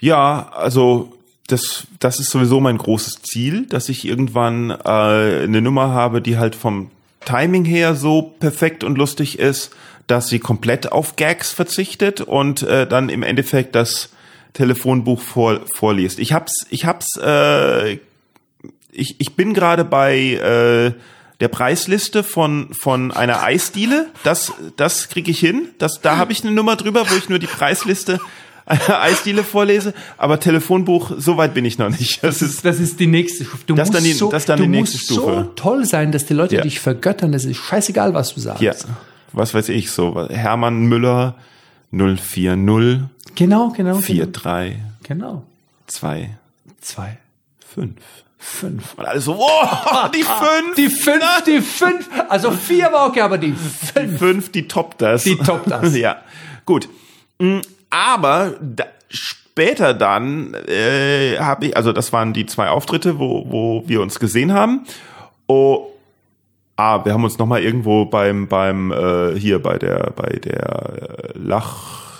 [0.00, 1.12] Ja, also
[1.46, 6.38] das, das ist sowieso mein großes Ziel, dass ich irgendwann äh, eine Nummer habe, die
[6.38, 6.90] halt vom
[7.24, 9.70] Timing her so perfekt und lustig ist,
[10.06, 14.10] dass sie komplett auf Gags verzichtet und äh, dann im Endeffekt das
[14.52, 16.18] Telefonbuch vor, vorliest.
[16.18, 17.98] Ich hab's, ich hab's, äh,
[18.92, 20.92] ich, ich bin gerade bei äh,
[21.40, 24.06] der Preisliste von von einer Eisdiele.
[24.22, 25.68] Das das kriege ich hin.
[25.78, 28.20] Das da habe ich eine Nummer drüber, wo ich nur die Preisliste
[28.64, 29.92] einer Eisdiele vorlese.
[30.18, 32.22] Aber Telefonbuch, so weit bin ich noch nicht.
[32.22, 33.64] Das ist Das ist die nächste Stufe.
[33.66, 35.34] Du Das musst, dann die- so, das dann die nächste musst Stufe.
[35.34, 36.62] so toll sein, dass die Leute Ja.
[36.62, 37.32] dich vergöttern.
[37.32, 38.62] Das ist scheißegal, was du sagst.
[38.62, 38.74] ja,
[39.32, 40.28] was weiß ich so.
[40.28, 41.34] Hermann Müller
[41.90, 43.00] 040
[43.34, 43.94] Genau, genau.
[44.00, 45.42] 43 Genau.
[45.88, 46.30] 2
[46.80, 47.18] Zwei,
[47.74, 47.94] 5.
[48.42, 48.94] fünf.
[48.96, 52.08] Und alle so, wow, die 5, Die fünf, die fünf.
[52.28, 54.18] Also vier war okay, aber die fünf.
[54.18, 55.24] 5, die toppt das.
[55.24, 55.96] Die toppt das.
[55.96, 56.18] ja,
[56.66, 56.88] gut.
[57.38, 63.46] Mm, Aber da, später dann äh, habe ich, also das waren die zwei Auftritte, wo,
[63.48, 64.84] wo wir uns gesehen haben.
[65.46, 65.88] Oh,
[66.76, 71.34] ah, wir haben uns noch mal irgendwo beim beim äh, hier bei der bei der
[71.34, 72.11] äh, Lach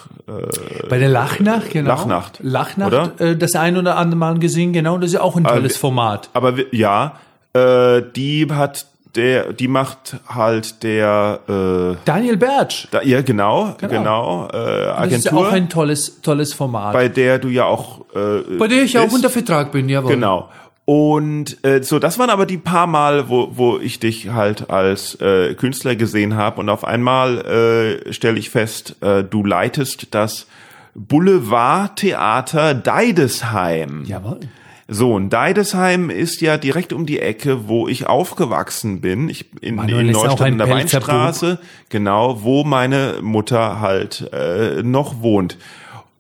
[0.88, 1.88] Bei der Lachnacht, genau.
[1.88, 3.21] Lachnacht, Lachnacht?
[3.21, 4.99] Äh, das ein oder andere Mal gesehen, genau.
[4.99, 6.29] Das ist ja auch ein tolles wir- Format.
[6.33, 7.16] Aber ja,
[7.55, 12.87] äh, die hat der, die macht halt der, äh, Daniel Bertsch.
[12.92, 13.92] da, ja genau, Genau.
[13.92, 16.95] genau, äh, Das ist ja Agentur, auch ein tolles, tolles Format.
[16.95, 19.16] bei der du ja auch äh, Bei der ich auch bist.
[19.16, 20.12] unter Vertrag bin, jawohl.
[20.14, 20.49] Genau.
[20.85, 25.14] Und äh, so, das waren aber die paar Mal, wo, wo ich dich halt als
[25.21, 26.61] äh, Künstler gesehen habe.
[26.61, 30.49] Und auf einmal äh, stelle ich fest, äh, du leitest das
[30.95, 34.05] Boulevardtheater Deidesheim.
[34.05, 34.40] Jawohl.
[34.88, 39.29] So, und Deidesheim ist ja direkt um die Ecke, wo ich aufgewachsen bin.
[39.29, 45.23] Ich in, Manuel in Neustadt in der Weinstraße, genau, wo meine Mutter halt äh, noch
[45.23, 45.57] wohnt.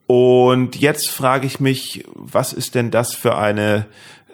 [0.06, 3.86] Und jetzt frage ich mich, was ist denn das für eine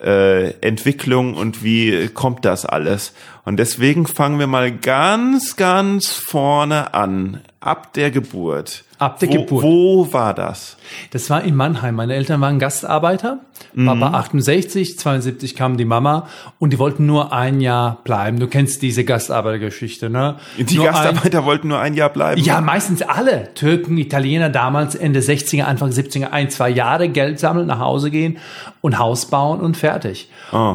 [0.02, 3.12] äh, Entwicklung und wie kommt das alles?
[3.44, 8.84] Und deswegen fangen wir mal ganz, ganz vorne an, ab der Geburt.
[8.98, 9.64] Ab der wo, Geburt.
[9.64, 10.76] Wo war das?
[11.10, 11.94] Das war in Mannheim.
[11.94, 13.38] Meine Eltern waren Gastarbeiter.
[13.74, 16.26] Papa 68, 72 kam die Mama
[16.58, 18.38] und die wollten nur ein Jahr bleiben.
[18.38, 20.36] Du kennst diese Gastarbeitergeschichte, ne?
[20.56, 22.40] Die nur Gastarbeiter wollten nur ein Jahr bleiben.
[22.40, 23.54] Ein, ja, meistens alle.
[23.54, 28.38] Türken, Italiener, damals Ende 60er, Anfang 70er, ein, zwei Jahre Geld sammeln, nach Hause gehen
[28.80, 30.30] und Haus bauen und fertig.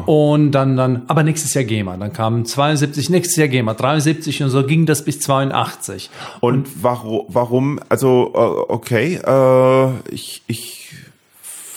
[0.06, 1.96] Und dann, dann, aber nächstes Jahr gehen wir.
[1.96, 6.10] Dann kam 72, nächstes Jahr gehen wir, 73 und so ging das bis 82.
[6.40, 10.84] Und warum, warum, also, äh, okay, äh, ich, ich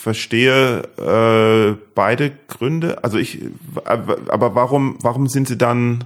[0.08, 3.04] verstehe äh, beide Gründe.
[3.04, 3.42] Also ich,
[3.84, 6.06] aber warum, warum sind sie dann,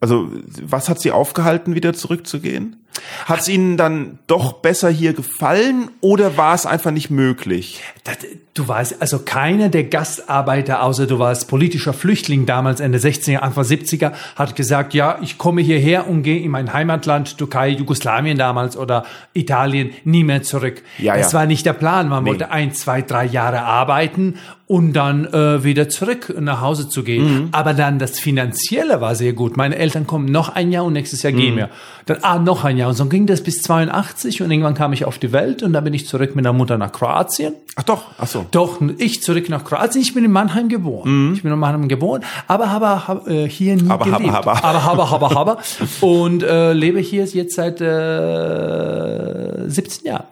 [0.00, 0.28] also
[0.60, 2.84] was hat sie aufgehalten, wieder zurückzugehen?
[3.26, 7.80] Hat es ihnen dann doch besser hier gefallen oder war es einfach nicht möglich?
[8.04, 8.18] Das,
[8.54, 13.64] du weißt, also keiner der Gastarbeiter, außer du warst politischer Flüchtling damals Ende 60er, Anfang
[13.64, 18.76] 70er, hat gesagt, ja, ich komme hierher und gehe in mein Heimatland, Türkei, Jugoslawien damals
[18.76, 19.04] oder
[19.34, 20.82] Italien, nie mehr zurück.
[20.98, 21.38] Ja, das ja.
[21.40, 22.08] war nicht der Plan.
[22.08, 22.30] Man Nee.
[22.30, 24.34] wollte ein, zwei, drei Jahre arbeiten
[24.66, 27.24] und dann äh, wieder zurück nach Hause zu gehen.
[27.44, 27.48] Mhm.
[27.52, 29.56] Aber dann das Finanzielle war sehr gut.
[29.56, 31.36] Meine Eltern kommen noch ein Jahr und nächstes Jahr Mhm.
[31.36, 31.70] gehen wir.
[32.06, 32.85] Dann ah, noch ein Jahr.
[32.86, 35.84] Und so ging das bis 82 und irgendwann kam ich auf die Welt und dann
[35.84, 37.54] bin ich zurück mit der Mutter nach Kroatien.
[37.76, 38.46] Ach doch, ach so.
[38.50, 40.02] Doch, ich zurück nach Kroatien.
[40.02, 41.34] Ich bin in Mannheim geboren.
[41.34, 43.90] Ich bin in Mannheim geboren, aber habe hab, äh, hier nie Mhm.
[43.90, 44.34] Aber, aber, gelebt.
[44.34, 44.64] aber.
[44.64, 45.58] aber, aber, aber, aber.
[46.00, 50.24] Und äh, lebe hier jetzt seit äh, 17 Jahren.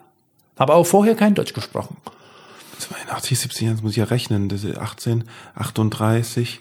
[0.57, 1.97] Habe auch vorher kein Deutsch gesprochen.
[2.79, 5.23] 82, 70, das muss ich ja rechnen, das ist 18,
[5.55, 6.59] 38.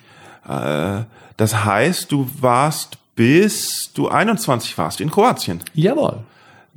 [0.48, 1.02] Äh,
[1.37, 5.61] das heißt, du warst bis du 21 warst in Kroatien.
[5.74, 6.18] Jawohl.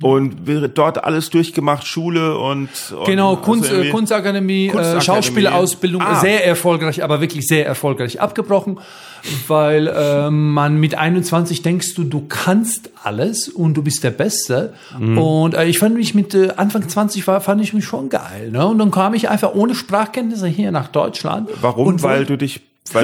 [0.00, 0.36] Und
[0.76, 5.04] dort alles durchgemacht, Schule und, und Genau, also Kunst, äh, irgendwie- Kunstakademie, äh, Kunstakademie.
[5.04, 6.20] Schauspielausbildung, Ah.
[6.20, 8.78] sehr erfolgreich, aber wirklich sehr erfolgreich abgebrochen,
[9.48, 14.72] weil äh, man mit 21 denkst du, du kannst alles und du bist der Beste.
[14.96, 15.18] Mhm.
[15.18, 18.50] Und äh, ich fand mich mit äh, Anfang 20 war, fand ich mich schon geil.
[18.52, 18.64] Ne?
[18.68, 21.50] Und dann kam ich einfach ohne Sprachkenntnisse hier nach Deutschland.
[21.60, 21.88] Warum?
[21.88, 22.60] Und weil du dich,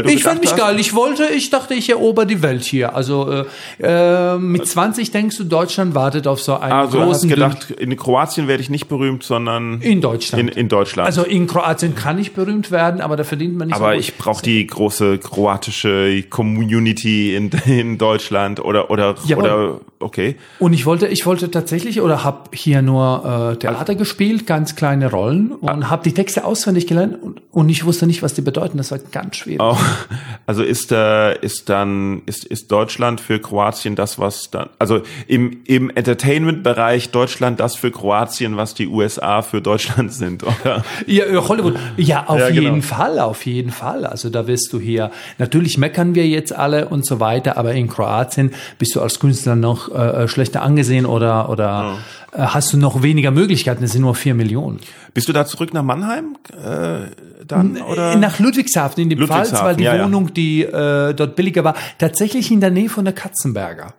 [0.07, 0.79] ich fand mich hast- geil.
[0.79, 2.95] Ich wollte, ich dachte, ich erober die Welt hier.
[2.95, 3.45] Also
[3.81, 7.29] äh, äh, mit 20 denkst du, Deutschland wartet auf so einen Also du hast großen
[7.29, 10.43] gedacht, in Kroatien werde ich nicht berühmt, sondern in Deutschland.
[10.43, 11.07] in, in Deutschland.
[11.07, 14.17] Also in Kroatien kann ich berühmt werden, aber da verdient man nicht aber so ich
[14.17, 19.45] brauche die große kroatische Community in, in Deutschland oder oder Jawohl.
[19.45, 20.37] oder okay.
[20.59, 25.11] Und ich wollte, ich wollte tatsächlich oder habe hier nur äh, Theater gespielt, ganz kleine
[25.11, 28.77] Rollen und habe die Texte auswendig gelernt und, und ich wusste nicht, was die bedeuten.
[28.79, 29.61] Das war ganz schwierig.
[29.63, 29.77] Oh,
[30.47, 35.59] also ist äh, ist dann ist ist Deutschland für Kroatien das was dann also im
[35.65, 41.27] im Entertainment Bereich Deutschland das für Kroatien was die USA für Deutschland sind oder Ja,
[41.27, 41.75] ja, Hollywood.
[41.97, 42.61] Ja, auf Ja, genau.
[42.63, 44.05] jeden Fall, auf jeden Fall.
[44.07, 47.89] Also da wirst du hier, natürlich meckern wir jetzt alle und so weiter, aber in
[47.89, 51.99] Kroatien bist du als Künstler noch äh, schlechter angesehen oder, oder
[52.33, 53.85] äh, hast du noch weniger Möglichkeiten.
[53.85, 54.81] Es sind nur vier Millionen.
[55.15, 57.11] bist du da zurück nach Mannheim äh,
[57.47, 60.05] dann oder Nach Ludwigshafen in die Pfalz, weil die ja, ja.
[60.05, 63.95] Wohnung, die äh, dort billiger war, tatsächlich in der Nähe von der Katzenberger.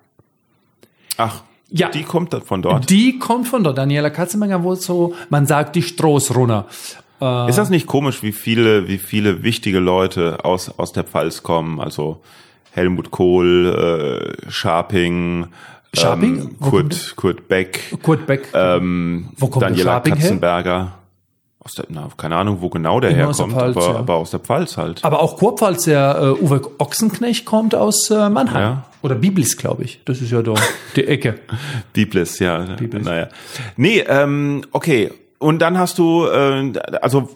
[1.18, 1.90] ach Ja.
[1.90, 3.78] die kommt dann von dort Die kommt von dort.
[3.78, 6.66] Daniela Katzenberger wohnt so, man sagt die Stroßrunner.
[7.22, 11.44] Äh, Ist das nicht komisch, wie viele, wie viele wichtige Leute aus, aus der Pfalz
[11.44, 11.80] kommen?
[11.80, 12.22] Also
[12.72, 15.48] Helmut Kohl, äh, Scharping,
[15.96, 16.38] Scharping?
[16.40, 18.48] ähm, Kurt, Kurt Beck, Kurt Beck.
[18.54, 20.22] ähm, Wo kommt der Daniela Scharping her?
[20.22, 20.92] Katzenberger.
[21.60, 24.00] Aus der, na, keine Ahnung, wo genau der Immer aus der herkommt, Pfalz, aber, ja.
[24.00, 25.04] aber aus der Pfalz halt.
[25.04, 28.62] Aber auch Kurpfalz, der äh, Uwe Ochsenknecht kommt aus äh, Mannheim.
[28.62, 28.84] Ja.
[29.02, 30.00] Oder Biblis, glaube ich.
[30.06, 30.54] Das ist ja da
[30.96, 31.40] die Ecke.
[31.94, 32.66] Biblis, ja.
[32.92, 33.30] Naja.
[33.78, 35.12] Nee, ähm, okay.
[35.46, 37.30] Und dann hast du, äh, also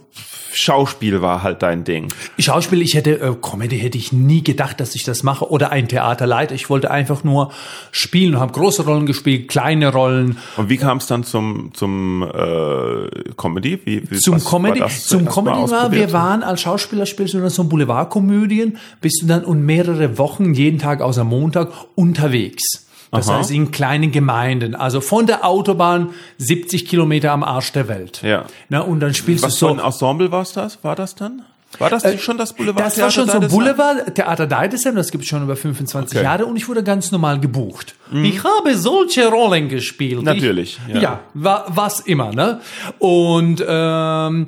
[0.51, 2.11] Schauspiel war halt dein Ding.
[2.39, 5.51] Schauspiel, ich hätte, äh, Comedy hätte ich nie gedacht, dass ich das mache.
[5.51, 6.55] Oder ein Theaterleiter.
[6.55, 7.51] Ich wollte einfach nur
[7.91, 10.39] spielen und habe große Rollen gespielt, kleine Rollen.
[10.57, 13.79] Und wie kam es dann zum zum äh, Comedy?
[13.85, 17.51] Wie, wie, Zum Comedy, das zum Comedy war, wir waren als Schauspieler, spielst du dann
[17.51, 22.88] so Boulevardkomödien, bist du dann und mehrere Wochen, jeden Tag außer Montag, unterwegs.
[23.11, 23.39] Das Aha.
[23.39, 28.21] heißt in kleinen Gemeinden, also von der Autobahn 70 Kilometer am Arsch der Welt.
[28.23, 28.45] Ja.
[28.69, 29.67] Na, und dann spielst Was du so.
[29.75, 30.83] für ein Ensemble war das?
[30.83, 31.41] War das dann?
[31.77, 32.83] War das schon das Boulevard?
[32.87, 33.59] Das war schon so Theater Deidesheim?
[33.75, 36.19] Boulevard Theater Deidesheim, das gibt es schon über 25 Okay.
[36.19, 36.23] Mhm.
[36.31, 37.93] Jahre und ich wurde ganz normal gebucht.
[38.11, 40.23] Ich habe solche Rollen gespielt.
[40.23, 40.99] Natürlich, Ich, ja.
[41.01, 42.59] ja, wa, was immer, ne?
[42.97, 44.47] Und ähm,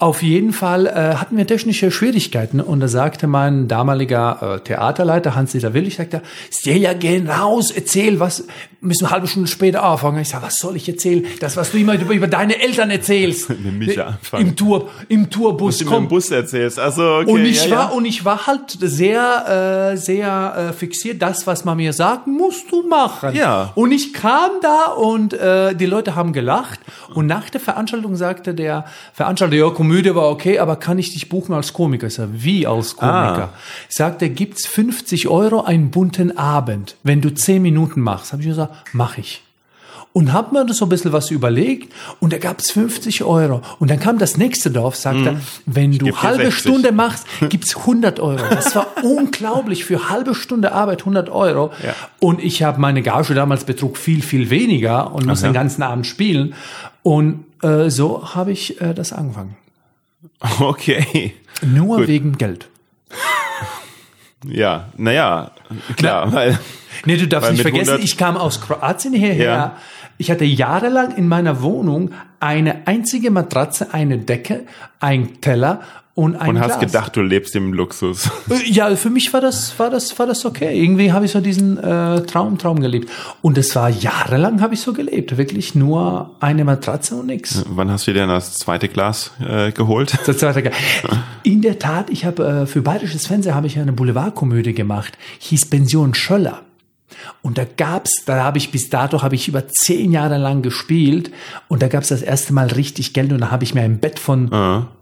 [0.00, 5.34] auf jeden Fall äh, hatten wir technische Schwierigkeiten und da sagte mein damaliger äh, Theaterleiter
[5.34, 8.44] Hans-Dieter Willig, sagte, Stelja, geh raus, erzähl, was,
[8.80, 10.20] müssen eine halbe Stunde später anfangen.
[10.20, 11.24] Ich sage, was soll ich erzählen?
[11.40, 13.50] Das, was du immer über, über deine Eltern erzählst.
[13.60, 14.48] Mit Micha anfangen.
[14.48, 15.80] Im Tour, im Tourbus.
[15.80, 16.78] Was du im Bus erzählst.
[16.78, 17.96] Also, okay, und ich ja, war ja.
[17.96, 21.20] und ich war halt sehr äh, sehr äh, fixiert.
[21.20, 23.34] Das, was man mir sagt, musst du machen.
[23.34, 23.72] Ja.
[23.74, 26.80] Und ich kam da und äh, die Leute haben gelacht.
[27.14, 31.28] Und nach der Veranstaltung sagte der Veranstalter, ja, Komödie war okay, aber kann ich dich
[31.28, 32.06] buchen als Komiker?
[32.06, 33.50] Ich sag, wie als Komiker?
[33.52, 33.58] Ah.
[33.88, 38.32] Sagte, gibt's 50 Euro einen bunten Abend, wenn du 10 Minuten machst?
[38.32, 39.42] Habe ich gesagt, mach ich
[40.12, 43.62] und hab mir so ein bisschen was überlegt und da gab's 50 Euro.
[43.78, 46.60] Und dann kam das nächste Dorf, sagte, wenn du geb dir halbe 60.
[46.60, 48.42] Stunde machst, gibt's 100 Euro.
[48.50, 51.70] Das war unglaublich für halbe Stunde Arbeit 100 Euro.
[51.84, 51.94] Ja.
[52.18, 55.50] Und ich habe meine Gage damals betrug viel, viel weniger und muss Aha.
[55.50, 56.54] den ganzen Abend spielen.
[57.02, 59.56] Und äh, so habe ich äh, das angefangen.
[60.60, 61.34] Okay.
[61.62, 62.08] Nur Gut.
[62.08, 62.68] wegen Geld.
[64.46, 65.50] Ja, naja,
[65.96, 66.58] klar, weil
[67.04, 69.52] Nee, du darfst nicht vergessen, 100 ich kam aus Kroatien hierher.
[69.52, 69.76] Ja.
[70.18, 74.66] Ich hatte jahrelang in meiner Wohnung eine einzige Matratze, eine Decke,
[74.98, 75.80] ein Teller
[76.20, 76.72] und ein und Glas.
[76.72, 78.30] hast gedacht, du lebst im Luxus.
[78.50, 80.80] Äh, Ja, für mich war das, war das, war das okay.
[80.82, 83.10] Irgendwie habe ich so diesen äh, Traum, Traum gelebt.
[83.42, 85.36] Und es war jahrelang habe ich so gelebt.
[85.38, 87.64] Wirklich nur eine Matratze und nix.
[87.68, 90.16] Wann hast du dir denn das zweite Glas äh, geholt?
[90.26, 90.72] Das zweite Ge-
[91.42, 95.66] In der Tat, ich habe äh, für bayerisches Fernsehen habe ich eine Boulevardkomödie gemacht, hieß
[95.66, 96.62] Pension Schöller.
[97.42, 101.30] Und da gab's, da habe ich bis dato habe ich über zehn Jahre lang gespielt
[101.68, 104.18] und da gab's das erste Mal richtig Geld und da habe ich mir ein Bett
[104.18, 104.48] von,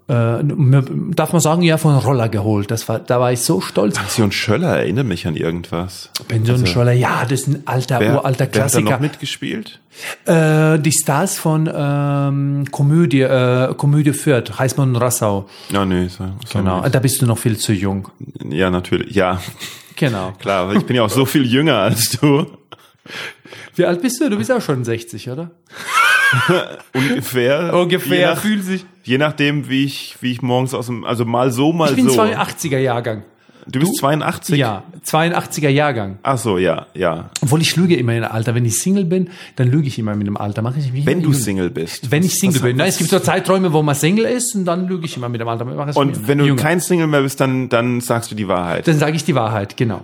[0.08, 2.70] äh, mir- darf man sagen, ja von Roller geholt.
[2.70, 3.98] Das war, da war ich so stolz.
[3.98, 6.10] Pension Schöller erinnert mich an irgendwas.
[6.28, 8.90] Pension Schöller, ja, das ist ein alter, uralter wer hat da Klassiker.
[8.92, 9.80] noch mitgespielt?
[10.26, 15.48] Äh, die Stars von ähm, Komödie, äh, Komödie Fürth, Heißmann und Rassau.
[15.70, 16.94] Ja, nee, so, so Genau, nicht.
[16.94, 18.08] da bist du noch viel zu jung.
[18.48, 19.14] Ja, natürlich.
[19.14, 19.40] Ja,
[19.96, 20.32] Genau.
[20.38, 20.72] klar.
[20.74, 22.46] Ich bin ja auch so viel jünger als du.
[23.74, 24.30] Wie alt bist du?
[24.30, 25.50] Du bist auch schon 60, oder?
[26.94, 27.72] Ungefähr.
[28.06, 28.86] Je, nach, fühlt sich.
[29.04, 32.08] je nachdem, wie ich, wie ich morgens aus dem, also mal so, mal Ich bin
[32.08, 32.20] so.
[32.20, 33.22] 82er Jahrgang.
[33.70, 34.56] Du bist 82?
[34.56, 36.18] Ja, 82er Jahrgang.
[36.22, 37.28] Ach so, ja, ja.
[37.42, 38.54] Obwohl ich lüge immer in dem Alter.
[38.54, 40.62] Wenn ich Single bin, dann lüge ich immer mit dem Alter.
[40.62, 41.34] Mache ich mich Wenn du.
[41.34, 42.10] Single bist.
[42.10, 42.76] Wenn ich Single bin.
[42.78, 45.40] Nein, es gibt so Zeiträume, wo man Single ist und dann lüge ich immer mit
[45.42, 45.66] dem Alter.
[45.96, 46.62] Und wenn du jünger.
[46.62, 48.88] kein Single mehr bist, dann, dann sagst du die Wahrheit.
[48.88, 50.02] Dann sage ich die Wahrheit, genau.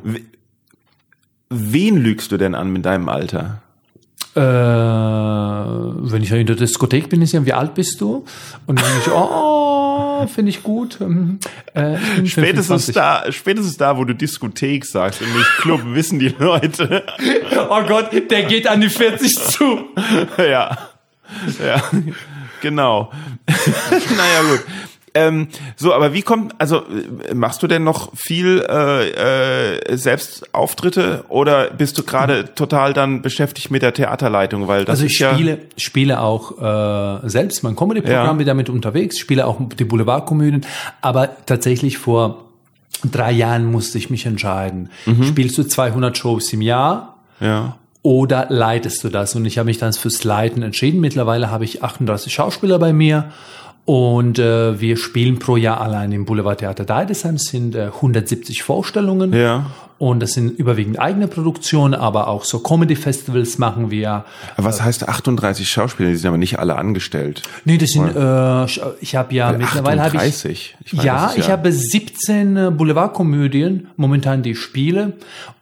[1.48, 3.62] Wen lügst du denn an mit deinem Alter?
[4.36, 8.24] Äh, wenn ich in der Diskothek bin, ist ja, wie alt bist du?
[8.66, 10.98] Und dann ich, oh, finde ich gut.
[11.00, 11.38] Ähm,
[11.74, 12.94] Äh, ich Spätestens 25.
[12.94, 17.04] da, spätestens da, wo du Diskothek sagst und nicht Club, wissen die Leute.
[17.70, 19.84] Oh Gott, der geht an die 40 zu.
[20.38, 20.78] ja.
[21.64, 21.82] Ja.
[22.60, 23.12] Genau.
[23.46, 24.64] naja, gut.
[25.16, 25.46] Ähm,
[25.76, 26.82] so, aber wie kommt, also
[27.32, 33.70] machst du denn noch viel äh, äh, Selbstauftritte oder bist du gerade total dann beschäftigt
[33.70, 34.66] mit der Theaterleitung?
[34.66, 38.32] Weil das Also ich ist ja, spiele, spiele auch äh, selbst mein Comedy-Programm, Ja.
[38.32, 40.66] bin damit unterwegs, spiele auch die Boulevardkomödien,
[41.00, 42.44] aber tatsächlich vor
[43.04, 44.90] drei Jahren musste ich mich entscheiden.
[45.06, 45.24] Mhm.
[45.24, 47.76] Spielst du 200 Shows im Jahr ja.
[48.02, 49.36] oder leitest du das?
[49.36, 51.00] Und ich habe mich dann fürs Leiten entschieden.
[51.00, 53.30] Mittlerweile habe ich 38 Schauspieler bei mir
[53.86, 57.34] und äh, wir spielen pro Jahr allein im Boulevardtheater Deidesheim.
[57.34, 59.34] Es sind äh, 170 Vorstellungen.
[59.34, 59.66] Ja.
[59.98, 64.24] Und das sind überwiegend eigene Produktionen, aber auch so Comedy-Festivals machen wir.
[64.56, 66.08] Aber was heißt 38 Schauspieler?
[66.08, 67.42] Die sind aber nicht alle angestellt.
[67.64, 68.64] Nee, das sind, äh,
[69.00, 70.76] ich habe ja mittlerweile habe ich 38.
[70.84, 75.12] Ich meine, ja, ist ich habe 17 äh, Boulevardkomödien momentan, die ich spiele.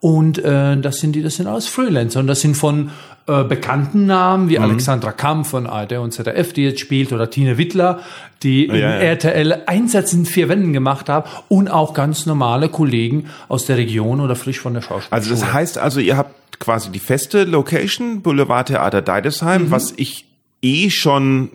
[0.01, 2.21] Und äh, das sind die, das sind alles Freelancer.
[2.21, 2.91] Und das sind von
[3.27, 4.49] äh, bekannten Namen Mhm.
[4.49, 8.01] wie Alexandra Kamm von ARD und ZDF, die jetzt spielt, oder Tine Wittler,
[8.43, 8.91] die in ja.
[8.91, 11.29] RTL Einsatz in vier Wänden gemacht haben.
[11.49, 15.13] Und auch ganz normale Kollegen aus der Region oder frisch von der Schauspielschule.
[15.13, 20.27] Also das heißt also, ihr habt quasi die feste Location, Boulevard Theater Deidesheim, was ich
[20.63, 21.51] eh schon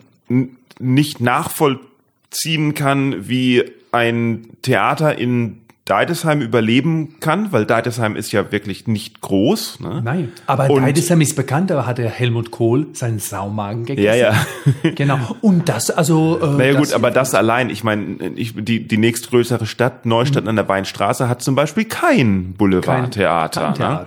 [0.78, 8.86] nicht nachvollziehen kann, wie ein Theater in Deidesheim überleben kann, weil Deidesheim ist ja wirklich
[8.86, 9.80] nicht groß.
[9.80, 10.02] Ne?
[10.04, 14.04] Nein, aber Und- Deidesheim ist bekannt, da hat der Helmut Kohl seinen Saumagen gegessen.
[14.06, 14.34] Ja, ja.
[14.94, 15.18] genau.
[15.40, 16.38] Und das, also.
[16.42, 20.46] Äh, Naja das gut, aber das allein, ich meine, ich, die, die nächstgrößere Stadt, Neustadt
[20.46, 23.72] an der Weinstraße, hat zum Beispiel kein Boulevardtheater.
[23.72, 24.06] Kein- kein ne?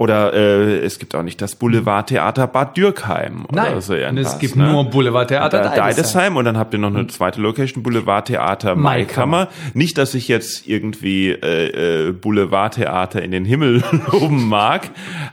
[0.00, 3.44] Oder äh, es gibt auch nicht das Boulevardtheater Bad Dürkheim.
[3.52, 4.72] Nein, oder so irgendwas, es gibt ne?
[4.72, 6.38] nur Boulevardtheater Da- Deidesheim.
[6.38, 8.76] Und dann habt ihr noch eine zweite Location, Boulevardtheater.
[8.76, 9.48] Maikammer.
[9.74, 14.88] Nicht, dass ich jetzt irgendwie äh, äh, Boulevardtheater in den Himmel loben mag,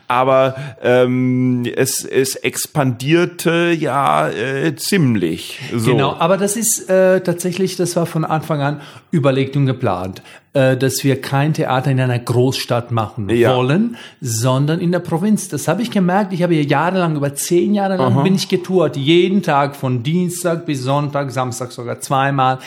[0.10, 5.62] aber ähm, es, es expandierte ja äh, ziemlich.
[5.73, 5.91] So.
[5.91, 8.82] Genau, aber das ist äh, tatsächlich, das war von Anfang an
[9.17, 10.21] überlegt und geplant,
[10.53, 13.56] äh, dass wir kein Theater in einer Großstadt machen Ja.
[13.56, 15.49] wollen, sondern in der Provinz.
[15.49, 16.32] Das habe ich gemerkt.
[16.34, 18.95] Ich habe hier jahrelang, über zehn Jahre lang bin ich getourt.
[18.95, 22.60] Jeden Tag von Dienstag bis Sonntag, Samstag sogar zweimal.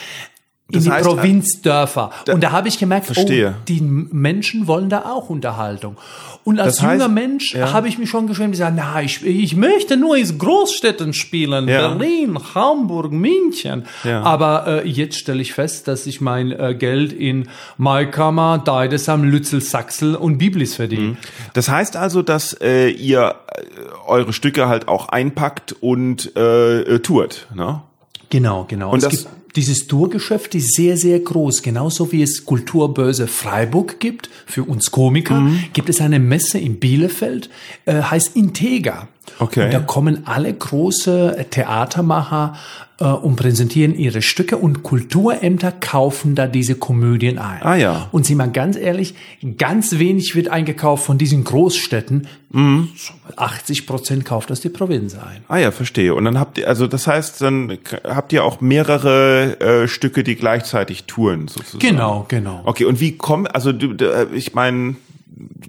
[0.73, 2.11] In die heißt, Provinzdörfer.
[2.33, 3.55] und da habe ich gemerkt, Verstehe.
[3.59, 5.97] oh, die Menschen wollen da auch Unterhaltung.
[6.45, 7.73] Und als Das heißt, junger Mensch ja.
[7.73, 11.69] habe ich mich schon geschwemmt, gesagt, na, ich, ich möchte nur in Großstädten spielen.
[11.69, 11.89] Ja.
[11.89, 13.85] Berlin, Hamburg, München.
[14.05, 14.23] Ja.
[14.23, 19.61] Aber äh, jetzt stelle ich fest, dass ich mein äh, Geld in Maikammer, Deidesheim, Lützel,
[19.61, 21.17] Sachsel und Biblis verdiene.
[21.53, 23.63] Das heißt also, dass äh, ihr äh,
[24.07, 27.83] eure Stücke halt auch einpackt und äh, äh, tourt, ne?
[28.31, 28.93] Genau, genau.
[28.93, 31.63] Und es das- gibt dieses Tourgeschäft ist sehr, sehr groß.
[31.63, 35.65] Genauso wie es Kulturbörse Freiburg gibt, für uns Komiker, Mhm.
[35.73, 37.51] gibt es eine Messe in Bielefeld,
[37.85, 39.09] äh, heißt Integra.
[39.39, 39.67] Okay.
[39.67, 42.55] Und da kommen alle große Theatermacher
[43.01, 47.63] äh, und präsentieren ihre Stücke und Kulturämter kaufen da diese Komödien ein.
[47.63, 48.09] Ah, ja.
[48.13, 49.15] Und sind mal ganz ehrlich,
[49.59, 52.29] ganz wenig wird eingekauft von diesen Großstädten.
[52.51, 52.89] Mhm.
[53.37, 55.43] 80 Prozent kauft das die Provinz ein.
[55.49, 56.15] Ah ja, verstehe.
[56.15, 60.37] Und dann habt ihr, also das heißt, dann habt ihr auch mehrere äh, Stücke, die
[60.37, 61.79] gleichzeitig touren, sozusagen.
[61.79, 62.61] Genau, genau.
[62.65, 64.97] Okay, und wie kommt, also du, du, äh, ich meine,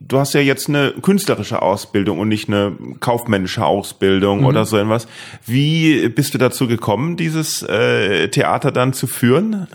[0.07, 5.07] du hast ja jetzt eine künstlerische Ausbildung und nicht eine kaufmännische Ausbildung oder so irgendwas.
[5.45, 9.67] Wie bist du dazu gekommen, dieses äh, Theater dann zu führen?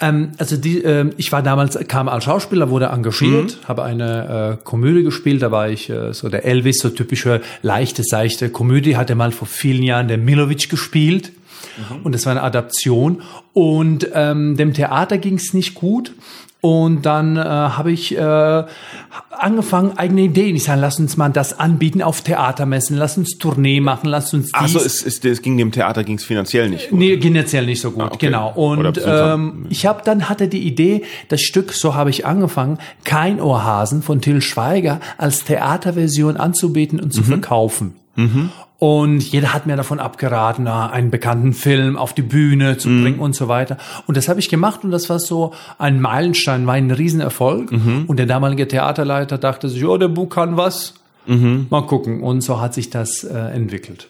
[0.00, 4.64] Ähm, also die, ähm, ich war damals, kam als Schauspieler, wurde engagiert, habe eine äh,
[4.64, 9.14] Komödie gespielt, da war ich äh, so der Elvis, so typische leichte, seichte Komödie, hatte
[9.14, 11.32] mal vor vielen Jahren der Milovic gespielt
[12.04, 16.12] und das war eine Adaption und ähm, dem Theater ging es nicht gut
[16.60, 18.64] und dann äh, habe ich äh,
[19.30, 20.56] angefangen, eigene Ideen.
[20.56, 24.46] Ich sage, lass uns mal das anbieten auf Theatermessen, lass uns Tournee machen, lass uns
[24.46, 24.54] dies.
[24.54, 26.98] Achso, es, es, es ging dem Theater ging's finanziell nicht gut.
[26.98, 28.26] Nee, finanziell nicht so gut, Ah, okay.
[28.26, 28.52] genau.
[28.54, 33.40] Und ähm, ich habe dann hatte die Idee, das Stück, so habe ich angefangen, kein
[33.40, 37.94] Ohrhasen von Till Schweiger als Theaterversion anzubieten und zu verkaufen.
[38.78, 43.34] Und jeder hat mir davon abgeraten, einen bekannten Film auf die Bühne zu bringen und
[43.34, 43.76] so weiter.
[44.06, 47.72] Und das habe ich gemacht und das war so ein Meilenstein, war ein Riesenerfolg.
[48.06, 50.94] Und der damalige Theaterleiter dachte sich, oh, der Bub kann was.
[51.70, 52.22] Mal gucken.
[52.22, 54.08] Und so hat sich das äh, entwickelt.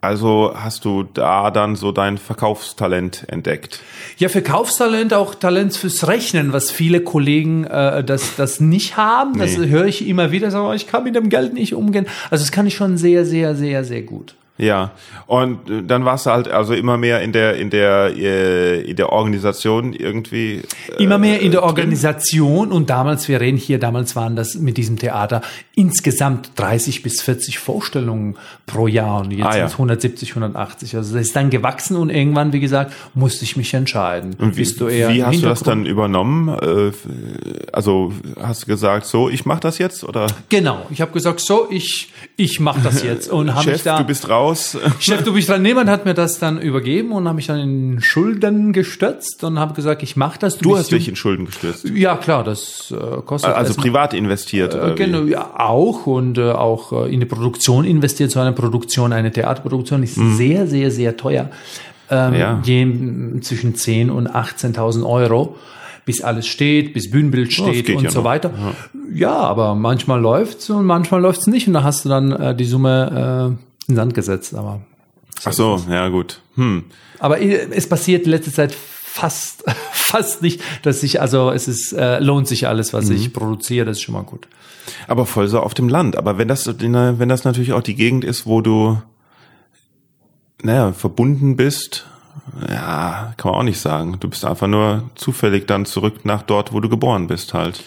[0.00, 3.80] Also hast du da dann so dein Verkaufstalent entdeckt.
[4.18, 9.38] Ja, Verkaufstalent, auch Talent fürs Rechnen, was viele Kollegen äh, das, das nicht haben.
[9.38, 9.68] Das Nee.
[9.68, 12.06] höre ich immer wieder, so, ich kann mit dem Geld nicht umgehen.
[12.30, 14.34] Also das kann ich schon sehr, sehr, sehr, sehr gut.
[14.58, 14.90] Ja,
[15.26, 18.96] und äh, dann warst du halt also immer mehr in der in der äh, in
[18.96, 20.62] der Organisation irgendwie.
[20.98, 21.68] Äh, Immer mehr in der drin?
[21.70, 25.42] Organisation und damals, wir reden hier, damals waren das mit diesem Theater
[25.76, 29.56] insgesamt 30 bis 40 Vorstellungen pro Jahr und jetzt Ah, ja.
[29.58, 30.96] sind es 170, 180.
[30.96, 34.34] Also das ist dann gewachsen und irgendwann, wie gesagt, musste ich mich entscheiden.
[34.40, 36.48] Und wie, Bist du eher wie hast du das dann übernommen?
[36.48, 36.90] Äh,
[37.72, 41.68] also hast du gesagt, so ich mach das jetzt oder Genau, ich habe gesagt, so,
[41.70, 44.47] ich, ich mache das jetzt und habe mich Chef, da du bist raus.
[45.00, 45.64] Chef, du bist dran.
[45.64, 49.74] Jemand hat mir das dann übergeben und habe mich dann in Schulden gestürzt und habe
[49.74, 50.58] gesagt, ich mache das.
[50.58, 51.88] Du bist hast dich in Schulden gestürzt.
[51.94, 54.74] Ja, klar, das äh, kostet Also privat investiert.
[54.74, 54.94] wie?
[54.94, 58.30] Genau, ja, auch und äh, auch äh, in die Produktion investiert.
[58.30, 61.50] So eine Produktion, eine Theaterproduktion ist sehr, sehr, sehr teuer.
[62.10, 62.38] Ähm, Mhm.
[62.38, 62.62] Ja.
[62.64, 65.56] je, zwischen 10 und 18.000 Euro,
[66.06, 68.24] bis alles steht, bis Bühnenbild das steht und ja so noch.
[68.24, 68.50] weiter.
[69.12, 69.34] Ja.
[69.36, 73.56] aber manchmal läuft's und manchmal läuft's nicht und da hast du dann äh, die Summe
[73.60, 74.54] äh, in Sand gesetzt.
[74.54, 74.80] Aber
[75.44, 76.40] Ach so, ja gut.
[76.56, 76.84] Hm.
[77.18, 82.18] aber es passiert in letzter Zeit fast, fast nicht, dass ich, also es ist, äh,
[82.20, 83.16] lohnt sich alles, was Mhm.
[83.16, 84.46] ich produziere, das ist schon mal gut.
[85.06, 86.16] Aber voll so auf dem Land.
[86.16, 89.00] Aber wenn das, wenn das natürlich auch die Gegend ist, wo du,
[90.62, 92.06] naja, verbunden bist,
[92.68, 94.16] ja, kann man auch nicht sagen.
[94.20, 97.82] Du bist einfach nur zufällig dann zurück nach dort, wo du geboren bist halt.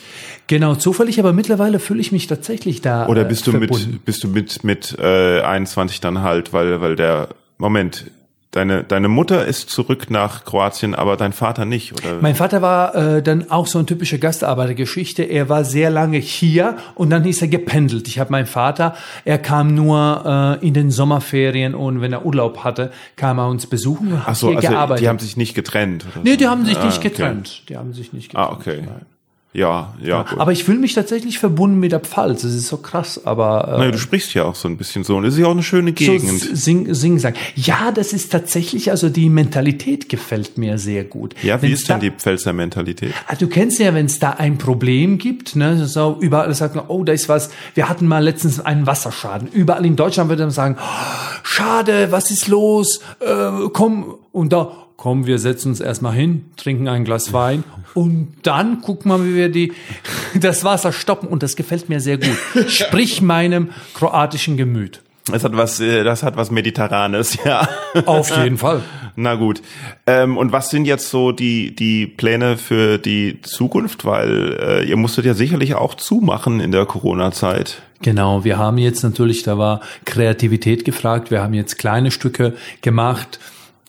[0.48, 3.08] Genau, zufällig, aber mittlerweile fühle ich mich tatsächlich da.
[3.08, 3.92] Oder äh, bist du verbunden.
[3.92, 8.06] mit, bist du mit, mit äh, 21 dann halt, weil, weil der, Moment,
[8.52, 12.20] deine, deine Mutter ist zurück nach Kroatien, aber dein Vater nicht, oder?
[12.22, 15.24] Mein Vater war äh, dann auch so eine typische Gastarbeitergeschichte.
[15.24, 18.08] Er war sehr lange hier und dann ist er gependelt.
[18.08, 22.64] Ich habe meinen Vater, er kam nur äh, in den Sommerferien und wenn er Urlaub
[22.64, 25.04] hatte, kam er uns besuchen und hat Ach so, hier also gearbeitet.
[25.04, 26.06] die haben sich nicht getrennt.
[26.14, 27.10] Oder nee, die haben sich Ah, nicht okay.
[27.10, 27.64] getrennt.
[27.70, 28.62] Die haben sich nicht Ah, getrennt.
[28.68, 28.84] okay.
[28.88, 29.06] Nein.
[29.54, 30.40] Ja, ja, gut.
[30.40, 32.44] Aber ich fühle mich tatsächlich verbunden mit der Pfalz.
[32.44, 35.18] Das ist so krass, aber äh, naja, du sprichst ja auch so ein bisschen so.
[35.18, 36.30] Und es ist ja auch eine schöne so Gegend.
[36.56, 37.36] sing, sing, sagen.
[37.56, 41.36] Ja, das ist tatsächlich, also die Mentalität gefällt mir sehr gut.
[41.44, 43.14] ja, wie Wenn's ist denn da- die Pfälzer Mentalität?
[43.28, 46.86] Ah, Du kennst ja, wenn es da ein Problem gibt, ne, so überall sagt man,
[46.88, 47.50] oh, da ist was.
[47.74, 49.50] Wir hatten mal letztens einen Wasserschaden.
[49.50, 53.02] Überall in Deutschland würde man sagen, oh, schade, was ist los?
[53.20, 57.64] Äh, komm und da komm, wir setzen uns erstmal hin, trinken ein Glas Wein
[57.96, 59.74] und dann gucken wir, wie wir die,
[60.40, 62.38] das Wasser stoppen und das gefällt mir sehr gut.
[62.68, 65.02] Sprich meinem kroatischen Gemüt.
[65.26, 67.68] Das hat was, äh, das hat was Mediterranes, ja.
[68.06, 68.84] Auf jeden Fall.
[69.16, 69.64] Na gut.
[70.06, 74.06] Ähm, und was sind jetzt so die, die Pläne für die Zukunft?
[74.06, 77.82] Weil äh, ihr musstet ja sicherlich auch zumachen in der Corona-Zeit.
[78.04, 83.40] Genau, wir haben jetzt natürlich, da war Kreativität gefragt, wir haben jetzt kleine Stücke gemacht.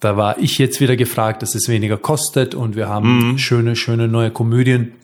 [0.02, 4.08] Da war ich jetzt wieder gefragt, dass es weniger kostet und wir haben schöne, schöne
[4.08, 4.94] neue Komödien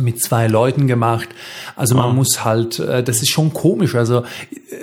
[0.00, 1.28] mit zwei Leuten gemacht.
[1.76, 2.12] Also man Ah.
[2.12, 3.94] muss halt, äh, das ist schon komisch.
[3.94, 4.24] Also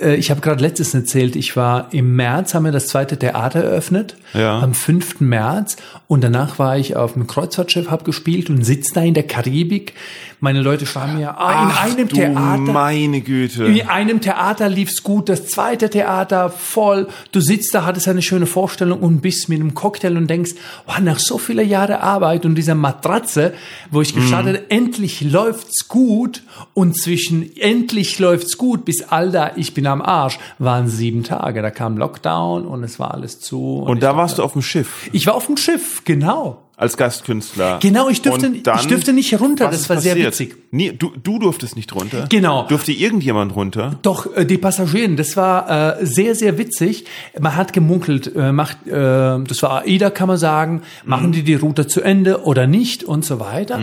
[0.02, 3.60] äh, ich habe gerade letztes erzählt, ich war im März, haben wir das zweite Theater
[3.64, 4.58] eröffnet, Ja.
[4.60, 5.20] am 5.
[5.20, 5.76] März
[6.08, 9.94] und danach war ich auf dem Kreuzfahrtschiff, habe gespielt und sitze da in der Karibik.
[10.40, 12.58] Meine Leute schreiben mir, ah, in Ach, einem Theater.
[12.60, 13.64] meine Güte.
[13.64, 17.08] In einem Theater lief's gut, das zweite Theater voll.
[17.32, 20.52] Du sitzt da, hattest eine schöne Vorstellung und bist mit einem Cocktail und denkst,
[20.86, 23.54] oh, nach so vieler Jahre Arbeit und dieser Matratze,
[23.90, 26.42] wo ich gestartet, endlich läuft's gut
[26.74, 31.62] und zwischen endlich läuft's gut bis Alter, ich bin am Arsch, waren sieben Tage.
[31.62, 33.78] Da kam Lockdown und es war alles zu.
[33.86, 36.62] Und ich da dachte, warst du auf dem Schiff ich war auf dem Schiff, genau.
[36.76, 37.78] als Gastkünstler.
[37.80, 40.28] Genau, ich dürfte- Und ich dürfte nicht runter, das war sehr passiert?
[40.32, 40.56] witzig.
[40.72, 42.26] Nee, du, du durftest nicht runter.
[42.28, 42.66] Genau.
[42.68, 43.98] Durfte irgendjemand runter?
[44.02, 47.06] Doch, äh, die Passagieren, das war äh, sehr, sehr witzig.
[47.40, 51.54] Man hat gemunkelt, äh, macht, äh, das war AIDA, kann man sagen, machen die die
[51.54, 53.80] Route zu Ende oder nicht und so weiter.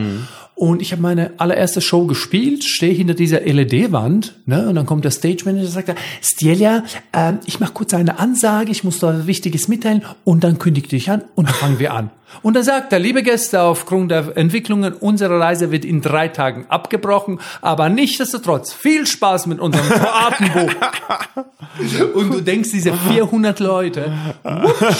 [0.55, 5.03] Und ich habe meine allererste Show gespielt, stehe hinter dieser LED-Wand, ne, und dann kommt
[5.03, 9.25] der Stage Manager und sagt, Stjelia, äh, ich mache kurz eine Ansage, ich muss da
[9.25, 12.11] Wichtiges mitteilen und dann kündigt dich an und dann fangen wir an.
[12.41, 16.65] Und dann sagt er, liebe Gäste, aufgrund der Entwicklungen, unsere Reise wird in drei Tagen
[16.69, 20.73] abgebrochen, aber nichtsdestotrotz viel Spaß mit unserem Kroatenbuch.
[22.13, 24.13] Und du denkst, diese 400 Leute,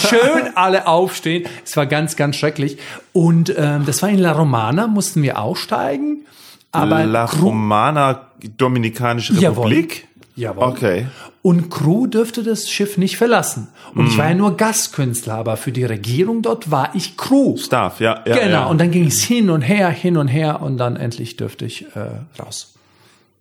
[0.10, 1.48] schön alle aufstehen.
[1.64, 2.78] Es war ganz, ganz schrecklich.
[3.12, 6.26] Und ähm, das war in La Romana, mussten wir aussteigen.
[6.72, 8.28] Aber La Romana,
[8.58, 9.40] Dominikanische.
[9.40, 9.92] Republik?
[9.92, 10.04] Jawohl.
[10.36, 11.08] Okay.
[11.42, 13.68] Und Crew dürfte das Schiff nicht verlassen.
[13.94, 17.58] Und ich war ja nur Gastkünstler, aber für die Regierung dort war ich Crew.
[17.58, 18.22] Staff, ja.
[18.26, 18.50] ja genau.
[18.50, 18.66] Ja.
[18.66, 21.86] Und dann ging es hin und her, hin und her und dann endlich dürfte ich
[21.96, 22.74] äh, raus.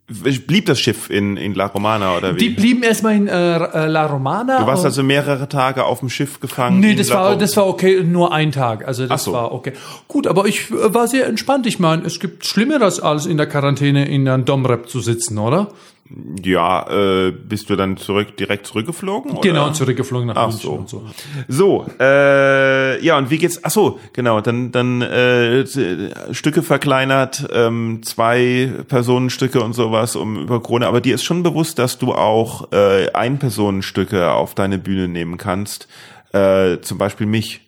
[0.08, 2.38] Blieb das Schiff in, in La Romana oder wie?
[2.38, 4.58] Die blieben erstmal in äh, äh, La Romana.
[4.58, 6.80] du warst also mehrere Tage auf dem Schiff gefangen?
[6.80, 8.86] Nee, das war, das war okay, nur ein Tag.
[8.86, 9.32] Also das so.
[9.32, 9.72] war okay.
[10.08, 11.66] Gut, aber ich äh, war sehr entspannt.
[11.66, 15.68] Ich meine, es gibt Schlimmeres als in der Quarantäne in einem Domrep zu sitzen, oder?
[16.42, 19.32] Ja, äh, bist du dann zurück, direkt zurückgeflogen?
[19.32, 19.40] Oder?
[19.40, 20.72] Genau, zurückgeflogen nach Ach München so.
[20.72, 21.02] und so.
[21.48, 23.60] So, äh, ja, und wie geht's?
[23.62, 25.64] Ach so, genau, dann dann äh,
[26.32, 31.78] Stücke verkleinert, ähm, zwei Personenstücke und sowas um über Corona, aber dir ist schon bewusst,
[31.78, 35.88] dass du auch äh, Einpersonenstücke auf deine Bühne nehmen kannst,
[36.32, 37.60] äh, zum Beispiel mich.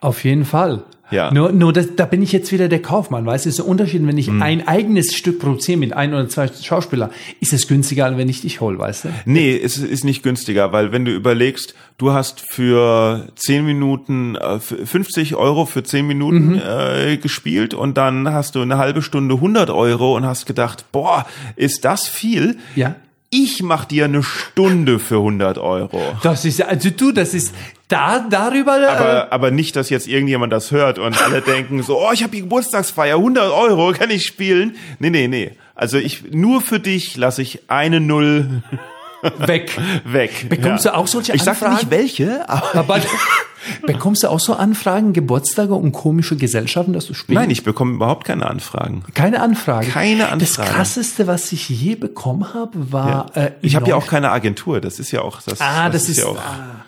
[0.00, 0.82] Auf jeden Fall.
[1.12, 1.32] Ja.
[1.32, 3.68] Nur, nur das, da bin ich jetzt wieder der Kaufmann, weißt du, es ist der
[3.68, 7.10] Unterschied, wenn ich ein eigenes Stück produziere mit ein oder zwei Schauspieler,
[7.40, 9.08] ist es günstiger, als wenn ich dich hol, weißt du?
[9.26, 14.58] Nee, es ist nicht günstiger, weil wenn du überlegst, du hast für 10 Minuten, äh,
[14.58, 19.36] für 50 Euro für 10 Minuten äh, gespielt und dann hast du eine halbe Stunde
[19.36, 22.58] 100 Euro und hast gedacht, boah, ist das viel?
[22.74, 22.96] Ja.
[23.30, 26.00] Ich mach dir eine Stunde für 100 Euro.
[26.22, 27.54] Das ist, also du, das ist,
[27.92, 31.98] da, darüber, äh, Aber, aber nicht, dass jetzt irgendjemand das hört und alle denken so,
[32.00, 34.76] oh, ich habe die Geburtstagsfeier, 100 Euro, kann ich spielen?
[34.98, 35.52] Nee, nee, nee.
[35.74, 38.62] Also ich, nur für dich lasse ich eine Null
[39.38, 39.76] weg.
[40.04, 40.46] weg.
[40.48, 41.74] Bekommst du auch solche Ich sag Anfragen?
[41.74, 43.00] nicht welche, aber Aber
[43.86, 47.40] bekommst du auch so Anfragen, Geburtstage und komische Gesellschaften, dass du spielst?
[47.40, 49.04] Nein, ich bekomme überhaupt keine Anfragen.
[49.14, 49.86] Keine Anfrage.
[49.88, 50.68] Keine Anfrage.
[50.68, 53.30] Das krasseste, was ich je bekommen habe, war.
[53.36, 54.80] Äh, Ich habe ja auch keine Agentur.
[54.80, 55.60] Das ist ja auch das.
[55.60, 56.18] Ah, das, ist.
[56.18, 56.36] ja auch.
[56.38, 56.84] ah.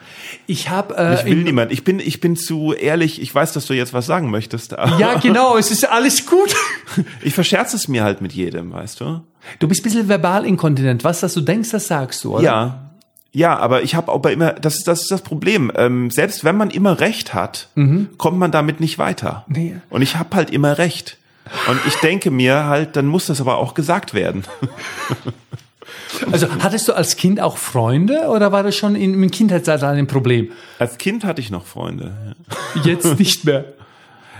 [0.47, 0.97] Ich habe.
[0.97, 1.73] Äh, ich will in- niemand.
[1.73, 3.21] Ich bin, ich bin zu ehrlich.
[3.23, 4.73] Ich weiß, dass du jetzt was sagen möchtest.
[4.73, 5.57] Ja, genau.
[5.57, 6.55] Es ist alles gut.
[7.23, 9.23] Ich verscherze es mir halt mit jedem, weißt du?
[9.59, 11.03] Du bist ein bisschen verbal inkontinent.
[11.03, 12.43] Was, dass du denkst, das sagst du, oder?
[12.45, 12.91] Ja.
[13.33, 15.73] Ja, aber ich habe aber immer, das ist das, ist das Problem.
[15.75, 17.69] Ähm, selbst wenn man immer Recht hat,
[18.17, 19.45] kommt man damit nicht weiter.
[19.49, 19.55] Mhm.
[19.57, 19.77] Nee.
[19.91, 21.19] Und ich habe halt immer Recht.
[21.69, 24.45] Und ich denke mir halt, dann muss das aber auch gesagt werden.
[26.33, 30.07] Also hattest du als Kind auch Freunde oder war das schon in, im Kindheitsalter ein
[30.07, 30.51] Problem?
[30.79, 32.35] Als Kind hatte ich noch Freunde.
[32.85, 33.65] Jetzt nicht mehr.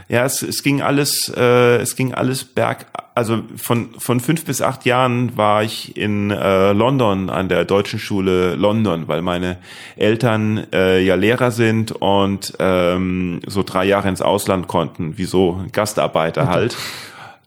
[0.09, 2.87] Ja, es, es ging alles, äh, es ging alles berg.
[3.15, 7.99] Also von von fünf bis acht Jahren war ich in äh, London an der deutschen
[7.99, 9.57] Schule London, weil meine
[9.97, 15.65] Eltern äh, ja Lehrer sind und ähm, so drei Jahre ins Ausland konnten, wie so
[15.73, 16.77] Gastarbeiter halt.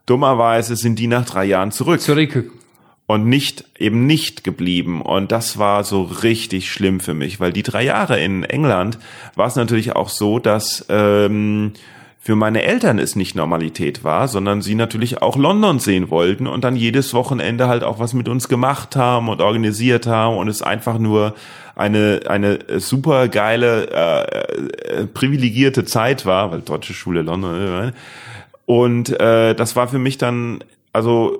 [0.06, 2.00] Dummerweise sind die nach drei Jahren zurück.
[2.00, 2.50] Zurück.
[3.08, 5.00] Und nicht eben nicht geblieben.
[5.00, 8.98] Und das war so richtig schlimm für mich, weil die drei Jahre in England
[9.34, 11.72] war es natürlich auch so, dass ähm,
[12.20, 16.64] für meine Eltern es nicht Normalität war, sondern sie natürlich auch London sehen wollten und
[16.64, 20.60] dann jedes Wochenende halt auch was mit uns gemacht haben und organisiert haben und es
[20.60, 21.34] einfach nur
[21.76, 27.92] eine eine super geile äh, äh, privilegierte Zeit war, weil deutsche Schule London äh,
[28.66, 31.38] und äh, das war für mich dann also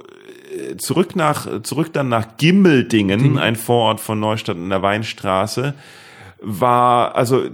[0.77, 3.39] zurück nach, zurück dann nach Gimmeldingen, Ding.
[3.39, 5.75] ein Vorort von Neustadt in der Weinstraße,
[6.41, 7.45] war, also,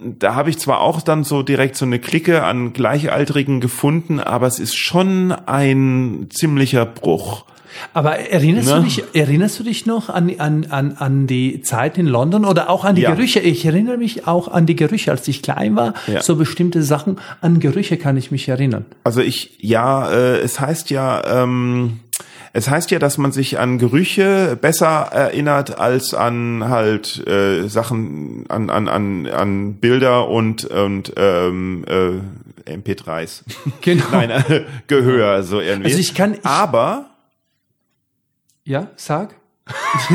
[0.00, 4.46] da habe ich zwar auch dann so direkt so eine Clique an Gleichaltrigen gefunden, aber
[4.46, 7.44] es ist schon ein ziemlicher Bruch.
[7.92, 8.76] Aber erinnerst, ne?
[8.76, 12.70] du dich, erinnerst du dich noch an, an, an, an die Zeit in London oder
[12.70, 13.14] auch an die ja.
[13.14, 13.40] Gerüche?
[13.40, 15.94] Ich erinnere mich auch an die Gerüche, als ich klein war.
[16.06, 16.22] Ja.
[16.22, 18.84] So bestimmte Sachen, an Gerüche kann ich mich erinnern.
[19.04, 22.00] Also ich, ja, äh, es heißt ja, ähm,
[22.52, 28.46] es heißt ja, dass man sich an Gerüche besser erinnert als an halt äh, Sachen,
[28.48, 33.42] an, an, an, an Bilder und, und ähm, äh, MP3s.
[33.82, 34.04] Genau.
[34.10, 35.90] Nein, äh, Gehör, so irgendwie.
[35.90, 36.34] Also ich kann.
[36.34, 37.10] Ich Aber
[38.64, 39.34] ja, sag.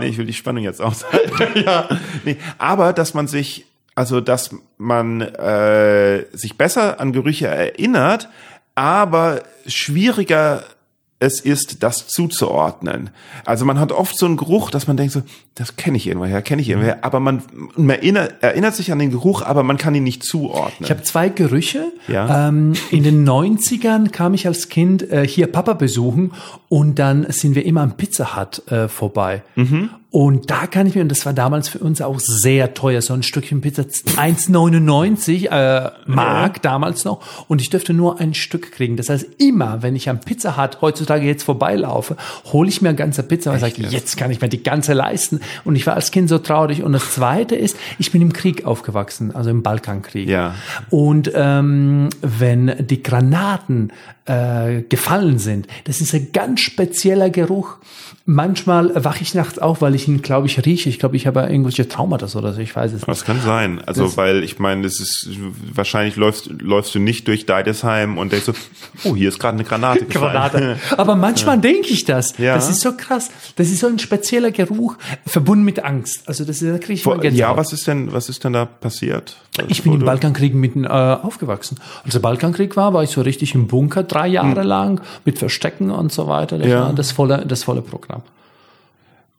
[0.00, 1.60] nee, ich will die Spannung jetzt aushalten.
[1.64, 1.88] ja.
[2.24, 8.28] Nee, aber dass man sich, also dass man äh, sich besser an Gerüche erinnert,
[8.74, 10.64] aber schwieriger
[11.24, 13.10] es ist, das zuzuordnen.
[13.44, 15.22] Also man hat oft so einen Geruch, dass man denkt so,
[15.54, 17.42] das kenne ich irgendwoher, kenne ich irgendwoher, aber man,
[17.76, 20.80] man erinnert, erinnert, sich an den Geruch, aber man kann ihn nicht zuordnen.
[20.80, 21.92] Ich habe zwei Gerüche.
[22.08, 22.48] Ja.
[22.48, 26.32] Ähm, in den 90ern kam ich als Kind äh, hier Papa besuchen
[26.68, 29.42] und dann sind wir immer am Pizza Hut äh, vorbei.
[29.54, 29.90] Mhm.
[30.14, 33.12] Und da kann ich mir, und das war damals für uns auch sehr teuer, so
[33.14, 36.62] ein Stückchen Pizza 1,99 äh, Mark ja.
[36.62, 37.20] damals noch.
[37.48, 38.96] Und ich dürfte nur ein Stück kriegen.
[38.96, 42.96] Das heißt, immer, wenn ich am Pizza Hut heutzutage jetzt vorbeilaufe, hole ich mir eine
[42.96, 45.40] ganze Pizza und sage, jetzt kann ich mir die ganze leisten.
[45.64, 46.84] Und ich war als Kind so traurig.
[46.84, 50.28] Und das Zweite ist, ich bin im Krieg aufgewachsen, also im Balkankrieg.
[50.28, 50.54] Ja.
[50.90, 53.90] Und ähm, wenn die Granaten
[54.26, 57.76] äh, gefallen sind, das ist ein ganz spezieller Geruch.
[58.26, 60.88] Manchmal wache ich nachts auf, weil ich ihn, glaube ich, rieche.
[60.88, 62.60] Ich glaube, ich habe irgendwelche Traumata oder so.
[62.60, 63.08] Ich weiß es nicht.
[63.08, 63.82] Das kann sein.
[63.84, 65.28] Also, das weil ich meine, das ist
[65.74, 68.54] wahrscheinlich läufst läufst du nicht durch Deidesheim und denkst so,
[69.04, 70.04] oh, hier ist gerade eine Granate.
[70.08, 70.78] Granate.
[70.96, 71.60] Aber manchmal ja.
[71.60, 72.38] denke ich das.
[72.38, 72.54] Ja.
[72.54, 73.30] Das ist so krass.
[73.56, 74.96] Das ist so ein spezieller Geruch
[75.26, 76.22] verbunden mit Angst.
[76.26, 78.64] Also das ist, da kriege ich mal Ja, was ist denn was ist denn da
[78.64, 79.36] passiert?
[79.56, 81.78] Was ich bin im Balkankrieg mitten äh, aufgewachsen.
[82.04, 84.66] Als der Balkankrieg war, war ich so richtig im Bunker drei Jahre hm.
[84.66, 86.58] lang mit Verstecken und so weiter.
[86.58, 86.80] Das ja.
[86.82, 88.22] war das volle das volle Programm.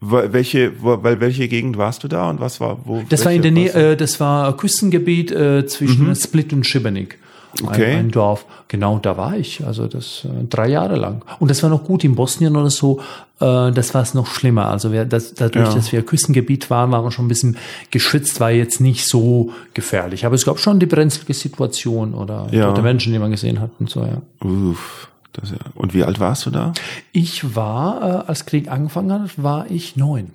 [0.01, 3.01] Welche, weil welche Gegend warst du da und was war wo?
[3.09, 6.15] Das war in der Nähe, äh, das war Küstengebiet äh, zwischen mhm.
[6.15, 7.17] Split und Schibenik.
[7.63, 7.93] Okay.
[7.93, 8.45] Ein, ein, Dorf.
[8.67, 9.65] Genau, da war ich.
[9.65, 11.23] Also das äh, drei Jahre lang.
[11.39, 12.99] Und das war noch gut in Bosnien oder so.
[13.39, 14.67] Äh, das war es noch schlimmer.
[14.67, 15.73] Also wir, das, dadurch, ja.
[15.73, 17.57] dass wir Küstengebiet waren, waren wir schon ein bisschen
[17.91, 20.25] geschützt, war jetzt nicht so gefährlich.
[20.25, 22.67] Aber es gab schon die brenzlige Situation oder ja.
[22.67, 24.01] tote Menschen, die man gesehen hat und so.
[24.01, 24.21] Ja.
[24.47, 25.09] Uff.
[25.33, 25.57] Das, ja.
[25.75, 26.73] Und wie alt warst du da?
[27.11, 30.31] Ich war, äh, als Krieg angefangen hat, war ich neun.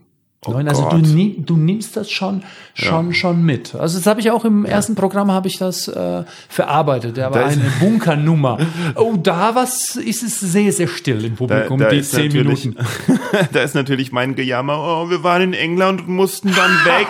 [0.47, 0.55] Oh.
[0.55, 1.03] Also du,
[1.37, 3.15] du, nimmst das schon schon ja.
[3.15, 3.75] schon mit.
[3.75, 4.71] Also das habe ich auch im ja.
[4.71, 7.19] ersten Programm habe ich das äh, verarbeitet.
[7.19, 8.57] Da war eine Bunkernummer.
[8.95, 12.75] Oh, da was ist es sehr sehr still im Publikum da, da die zehn Minuten.
[13.53, 14.79] da ist natürlich mein Gejammer.
[14.79, 17.09] Oh, wir waren in England und mussten dann weg.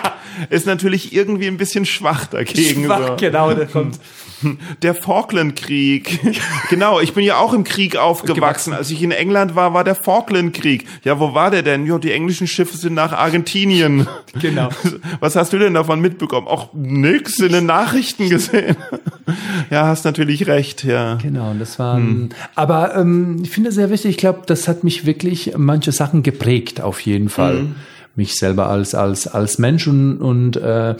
[0.49, 2.83] ist natürlich irgendwie ein bisschen schwach dagegen.
[2.83, 3.97] Schwach, genau, der kommt.
[4.81, 6.19] Der Falklandkrieg.
[6.69, 8.73] genau, ich bin ja auch im Krieg aufgewachsen.
[8.73, 10.85] Als ich in England war, war der Falklandkrieg.
[11.03, 11.85] Ja, wo war der denn?
[11.85, 14.07] Ja, die englischen Schiffe sind nach Argentinien.
[14.39, 14.69] Genau.
[15.19, 16.47] Was hast du denn davon mitbekommen?
[16.47, 18.75] Auch nix in den Nachrichten gesehen.
[19.69, 21.15] ja, hast natürlich recht, ja.
[21.15, 21.97] Genau, das war.
[21.97, 22.29] Hm.
[22.55, 24.11] Aber ähm, ich finde sehr wichtig.
[24.11, 27.59] Ich glaube, das hat mich wirklich manche Sachen geprägt, auf jeden Fall.
[27.59, 27.75] Hm.
[28.15, 30.95] Mich selber als als als Mensch und und äh,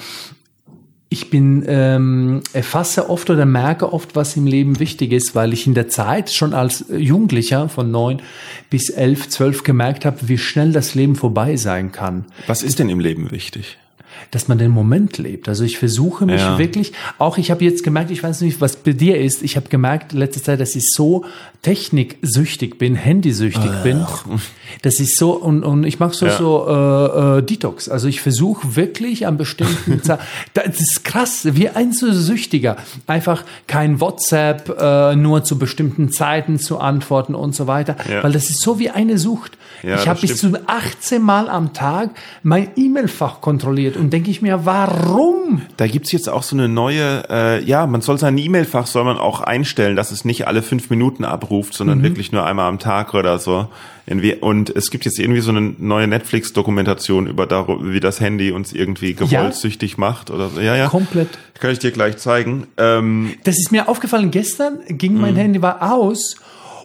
[1.14, 5.68] ich bin ähm, erfasse oft oder merke oft, was im Leben wichtig ist, weil ich
[5.68, 8.22] in der Zeit schon als Jugendlicher von neun
[8.70, 12.24] bis elf, zwölf gemerkt habe, wie schnell das Leben vorbei sein kann.
[12.48, 13.78] Was ist denn im Leben wichtig?
[14.32, 15.50] Dass man den Moment lebt.
[15.50, 16.58] Also ich versuche mich ja.
[16.58, 19.70] wirklich, auch ich habe jetzt gemerkt, ich weiß nicht, was bei dir ist, ich habe
[19.70, 21.26] gemerkt letzte Zeit, dass ich so
[21.62, 23.84] techniksüchtig bin, handysüchtig Ach.
[23.84, 24.06] bin,
[24.82, 26.38] dass ich so und, und ich mache so ja.
[26.38, 27.88] so äh, äh, Detox.
[27.88, 33.44] Also ich versuche wirklich an bestimmten Zeiten, das ist krass, wie ein so Süchtiger, einfach
[33.68, 38.24] kein WhatsApp äh, nur zu bestimmten Zeiten zu antworten und so weiter, ja.
[38.24, 39.58] weil das ist so wie eine Sucht.
[39.84, 42.12] Ja, ich habe bis zu 18 Mal am Tag
[42.44, 45.62] mein E-Mail-Fach kontrolliert und denke ich mir, warum?
[45.78, 49.18] Da gibt's jetzt auch so eine neue, äh, ja, man soll sein E-Mail-Fach soll man
[49.18, 52.04] auch einstellen, dass es nicht alle fünf Minuten abruft, sondern Mhm.
[52.04, 53.68] wirklich nur einmal am Tag oder so.
[54.42, 58.74] Und es gibt jetzt irgendwie so eine neue Netflix-Dokumentation über darum, wie das Handy uns
[58.74, 59.56] irgendwie gewollt
[59.98, 60.60] macht oder so.
[60.60, 60.88] Ja, ja.
[60.88, 61.30] Komplett.
[61.60, 62.68] Kann ich dir gleich zeigen.
[62.78, 66.36] Ähm, Das ist mir aufgefallen, gestern ging mein Handy war aus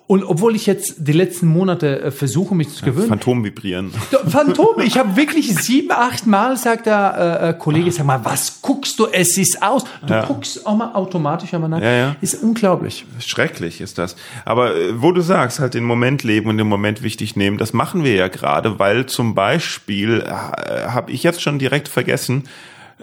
[0.09, 3.93] und obwohl ich jetzt die letzten Monate äh, versuche, mich zu gewöhnen, Phantom vibrieren.
[4.29, 8.63] Phantom, ich habe wirklich sieben, acht Mal, sagt der äh, äh, Kollege, sag mal, was
[8.63, 9.85] guckst du, es ist aus.
[10.07, 10.25] Du Ja.
[10.25, 11.81] guckst auch mal automatisch einmal nach.
[11.81, 12.17] Ja, ja.
[12.21, 13.05] Ist unglaublich.
[13.19, 14.15] Schrecklich ist das.
[14.45, 17.73] Aber äh, wo du sagst, halt den Moment leben und den Moment wichtig nehmen, das
[17.73, 20.31] machen wir ja gerade, weil zum Beispiel äh,
[20.89, 22.45] habe ich jetzt schon direkt vergessen,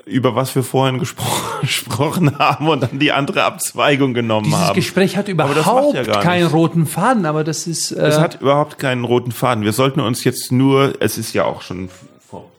[0.06, 1.26] über was wir vorhin gespro
[1.62, 4.76] gesprochen haben und dann die andere Abzweigung genommen Dieses haben.
[4.76, 7.92] Gespräch hat überhaupt ja keinen roten Faden, aber das ist...
[7.92, 9.64] Äh, Es hat überhaupt keinen roten Faden.
[9.64, 11.90] Wir sollten uns jetzt nur, es ist ja auch schon
[12.30, 12.52] vor,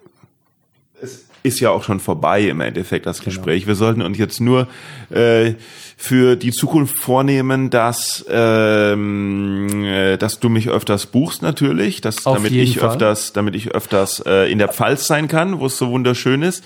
[1.03, 3.67] es ist ja auch schon vorbei im Endeffekt das Gespräch.
[3.67, 4.67] Wir sollten uns jetzt nur
[5.11, 5.53] äh,
[5.99, 12.37] für die Zukunft vornehmen, dass ähm, äh, dass du mich öfters buchst natürlich, dass Auf
[12.39, 12.89] damit ich Fall.
[12.91, 16.65] öfters, damit ich öfters äh, in der Pfalz sein kann, wo es so wunderschön ist,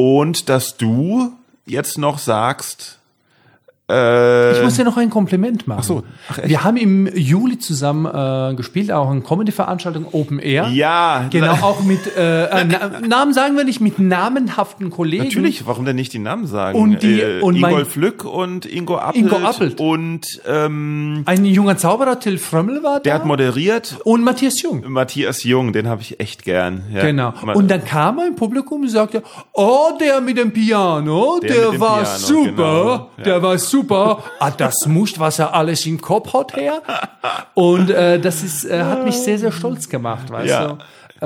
[0.00, 1.34] und dass du
[1.66, 2.99] jetzt noch sagst.
[3.90, 5.80] Äh, ich muss dir noch ein Kompliment machen.
[5.80, 6.02] Ach so.
[6.30, 6.38] Ach?
[6.44, 10.68] Wir haben im Juli zusammen äh, gespielt, auch eine Comedy-Veranstaltung Open Air.
[10.68, 15.24] ja, Genau, auch mit, äh, äh, Na Namen sagen wir nicht, mit namenhaften Kollegen.
[15.24, 16.78] Natürlich, warum denn nicht die Namen sagen?
[16.78, 19.16] Und die- äh, und Ingolf Lück und Ingo Appelt.
[19.24, 19.80] Ingo Appelt.
[19.80, 23.18] Und ähm, Ein junger Zauberer, Till Frömmel war der da.
[23.20, 23.96] hat moderiert.
[24.04, 24.84] und Matthias Jung.
[24.88, 26.82] Matthias Jung, den habe ich echt gern.
[26.94, 27.02] Ja.
[27.02, 27.32] Genau.
[27.54, 29.22] Und dann kam ein Publikum und sagte,
[29.52, 33.10] oh, der mit dem Piano, Der der, mit dem war Piano, super, genau.
[33.18, 33.24] Ja.
[33.24, 33.79] der war super.
[33.88, 36.82] Ah, das musst, was er alles im Kopf hat her.
[37.54, 40.66] Und äh, das ist, äh, hat mich sehr, sehr stolz gemacht, weißt Ja.
[40.66, 40.74] du,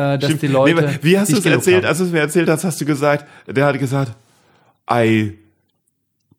[0.01, 0.43] äh, dass Stimmt.
[0.43, 0.83] die Leute.
[0.83, 1.85] Nee, wie hast du es erzählt?
[1.85, 1.89] haben.
[1.89, 4.13] Als du es mir erzählt hast, hast du gesagt, der hat gesagt,
[4.87, 5.35] ei,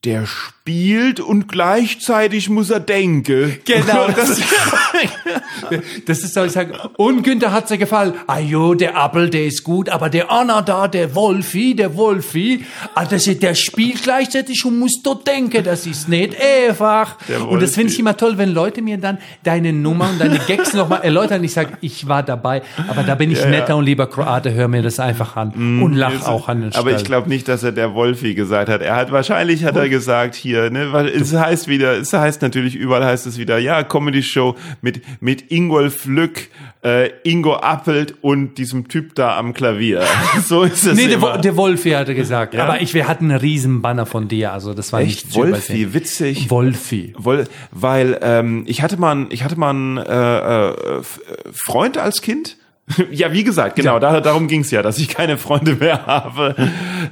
[0.03, 0.25] der
[0.65, 3.55] spielt und gleichzeitig muss er denken.
[3.65, 4.41] Genau, das,
[6.07, 8.13] das ist so, ich sage, und Günther hat's dir gefallen.
[8.25, 12.65] Ah jo, der Appel, der ist gut, aber der Anna da, der Wolfi, der Wolfi,
[12.95, 17.17] ah, das ist, der spielt gleichzeitig und muss dort denken, das ist nicht einfach.
[17.47, 20.73] Und das finde ich immer toll, wenn Leute mir dann deine Nummer und deine Gags
[20.73, 21.43] nochmal erläutern.
[21.43, 23.51] Ich sage, ich war dabei, aber da bin ich Ja, ja.
[23.51, 25.51] netter und lieber Kroate, hör mir das einfach an
[25.83, 28.81] und lach auch an den Aber ich glaube nicht, dass er der Wolfi gesagt hat.
[28.81, 32.75] Er hat wahrscheinlich hat er gesagt hier, ne, weil es heißt wieder, es heißt natürlich
[32.75, 36.47] überall heißt es wieder, ja, Comedy Show mit mit Ingolf Lück,
[36.83, 40.03] äh, Ingo Appelt und diesem Typ da am Klavier.
[40.45, 41.37] So ist es Nee, der, immer.
[41.37, 42.53] Wo- der Wolfi hatte gesagt.
[42.53, 42.63] Ja?
[42.65, 45.51] Aber ich, wir hatten einen riesen Banner von dir, also das war nicht Echt übersehen.
[45.53, 46.49] Wolfi, witzig.
[46.49, 47.13] Wolfi.
[47.17, 51.01] Woll, weil ähm, ich hatte mal, ich hatte mal einen äh, äh, äh,
[51.51, 52.57] Freund als Kind.
[53.11, 53.99] ja, wie gesagt, genau, Ja.
[53.99, 56.55] da, darum ging's ja, dass ich keine Freunde mehr habe.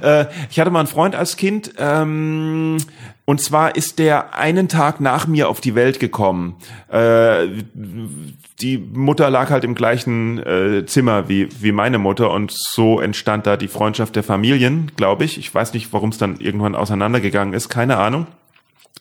[0.02, 1.72] äh, ich hatte mal einen Freund als Kind.
[1.78, 2.76] Ähm,
[3.26, 6.56] und zwar ist der einen Tag nach mir auf die Welt gekommen.
[6.88, 7.46] Äh,
[8.60, 13.46] die Mutter lag halt im gleichen äh, Zimmer wie, wie meine Mutter und so entstand
[13.46, 15.38] da die Freundschaft der Familien, glaube ich.
[15.38, 18.26] Ich weiß nicht, warum es dann irgendwann auseinandergegangen ist, keine Ahnung.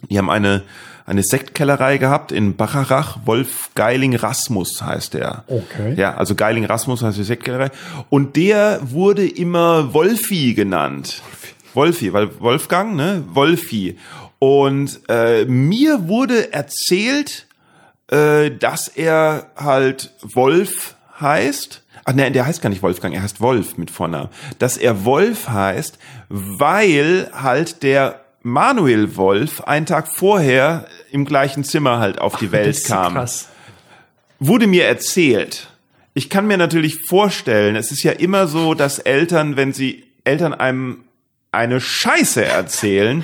[0.09, 0.63] Die haben eine,
[1.05, 3.19] eine Sektkellerei gehabt in Bacharach.
[3.25, 5.43] Wolf Geiling Rasmus heißt der.
[5.47, 5.95] Okay.
[5.95, 7.71] Ja, also Geiling Rasmus heißt die Sektkellerei.
[8.09, 11.21] Und der wurde immer Wolfi genannt.
[11.73, 13.23] Wolfi, weil Wolfgang, ne?
[13.27, 13.97] Wolfi.
[14.39, 17.47] Und äh, mir wurde erzählt,
[18.07, 21.81] äh, dass er halt Wolf heißt.
[22.05, 24.29] Ach nein, der heißt gar nicht Wolfgang, er heißt Wolf mit Vornamen.
[24.59, 25.97] Dass er Wolf heißt,
[26.29, 32.67] weil halt der Manuel Wolf einen Tag vorher im gleichen Zimmer halt auf die Welt
[32.67, 33.13] ist so kam.
[33.13, 33.49] krass.
[34.39, 35.69] Wurde mir erzählt.
[36.13, 40.53] Ich kann mir natürlich vorstellen, es ist ja immer so, dass Eltern, wenn sie Eltern
[40.53, 41.05] einem
[41.51, 43.23] eine Scheiße erzählen,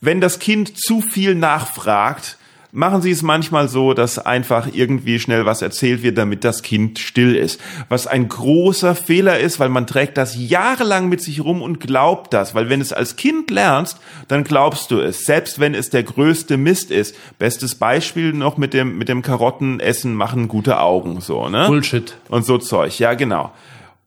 [0.00, 2.37] wenn das Kind zu viel nachfragt,
[2.72, 6.98] machen sie es manchmal so, dass einfach irgendwie schnell was erzählt wird, damit das Kind
[6.98, 7.60] still ist.
[7.88, 12.34] Was ein großer Fehler ist, weil man trägt das jahrelang mit sich rum und glaubt
[12.34, 12.54] das.
[12.54, 13.98] Weil wenn es als Kind lernst,
[14.28, 15.24] dann glaubst du es.
[15.24, 17.16] Selbst wenn es der größte Mist ist.
[17.38, 21.66] Bestes Beispiel noch mit dem, mit dem Karottenessen machen gute Augen, so, ne?
[21.68, 22.16] Bullshit.
[22.28, 23.52] Und so Zeug, ja, genau.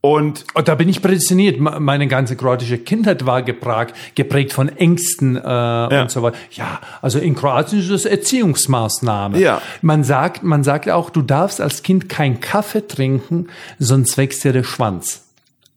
[0.03, 1.59] Und Und da bin ich prädestiniert.
[1.59, 6.37] Me- Meine ganze kroatische Kindheit war geprägt, geprägt von Ängsten äh, und so weiter.
[6.53, 9.37] Ja, also in Kroatien ist das Erziehungsmaßnahme.
[9.39, 9.61] Ja.
[9.83, 13.47] Man sagt, man sagt auch, du darfst als Kind keinen Kaffee trinken,
[13.77, 15.25] sonst wächst dir der Schwanz.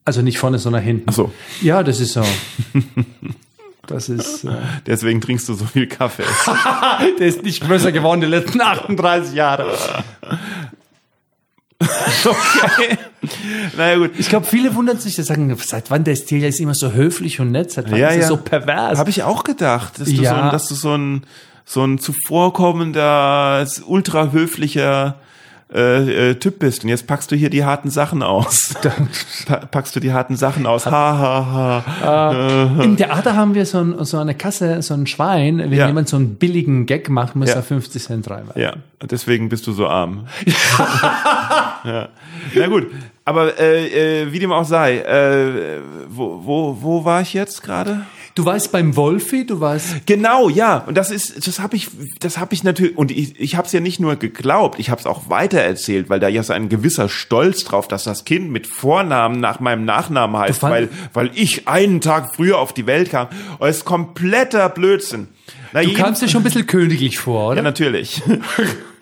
[0.06, 1.04] Also nicht vorne, sondern hinten.
[1.10, 1.32] Ach so.
[1.60, 2.22] Ja, das ist so.
[3.86, 4.48] Das ist, äh,
[4.86, 6.22] deswegen trinkst du so viel Kaffee.
[7.18, 9.76] der ist nicht größer geworden die letzten 38 Jahre.
[12.24, 12.98] okay.
[13.76, 14.12] naja, gut.
[14.18, 17.40] Ich glaube, viele wundern sich, die sagen, seit wann der Stil ist immer so höflich
[17.40, 18.28] und nett, seit wann Ja, ist er ja.
[18.28, 18.98] so pervers?
[18.98, 20.30] Habe ich auch gedacht, dass du, Ja.
[20.30, 21.22] so ein, dass du so ein,
[21.64, 25.16] so ein zuvorkommender, ultra höflicher
[25.72, 26.84] äh, äh, Typ bist.
[26.84, 28.74] Und jetzt packst du hier die harten Sachen aus.
[29.46, 30.86] Pa packst du die harten Sachen aus.
[30.86, 32.82] Ha, ha, ha.
[32.82, 35.58] Im Theater haben wir so, ein, so eine Kasse, so ein Schwein.
[35.58, 35.86] Wenn Ja.
[35.86, 37.56] jemand so einen billigen Gag macht, muss Ja.
[37.56, 38.60] er 50 Cent reinwerfen.
[38.62, 40.26] Ja, deswegen bist du so arm.
[41.84, 42.08] ja.
[42.54, 42.86] Na gut,
[43.24, 48.02] aber äh, äh, wie dem auch sei, äh, wo, wo, wo war ich jetzt gerade?
[48.34, 50.78] Du warst beim Wolfi, du warst Genau, ja.
[50.78, 52.98] Und das ist, das habe ich, das habe ich natürlich.
[52.98, 56.18] Und ich, ich habe es ja nicht nur geglaubt, ich habe es auch weitererzählt, weil
[56.18, 60.36] da ja so ein gewisser Stolz drauf, dass das Kind mit Vornamen nach meinem Nachnamen
[60.36, 63.28] heißt, weil, weil ich einen Tag früher auf die Welt kam.
[63.58, 65.28] Und es ist kompletter Blödsinn.
[65.72, 67.56] Na, Du kamst dir schon ein bisschen königlich vor, oder?
[67.56, 68.20] ja, natürlich.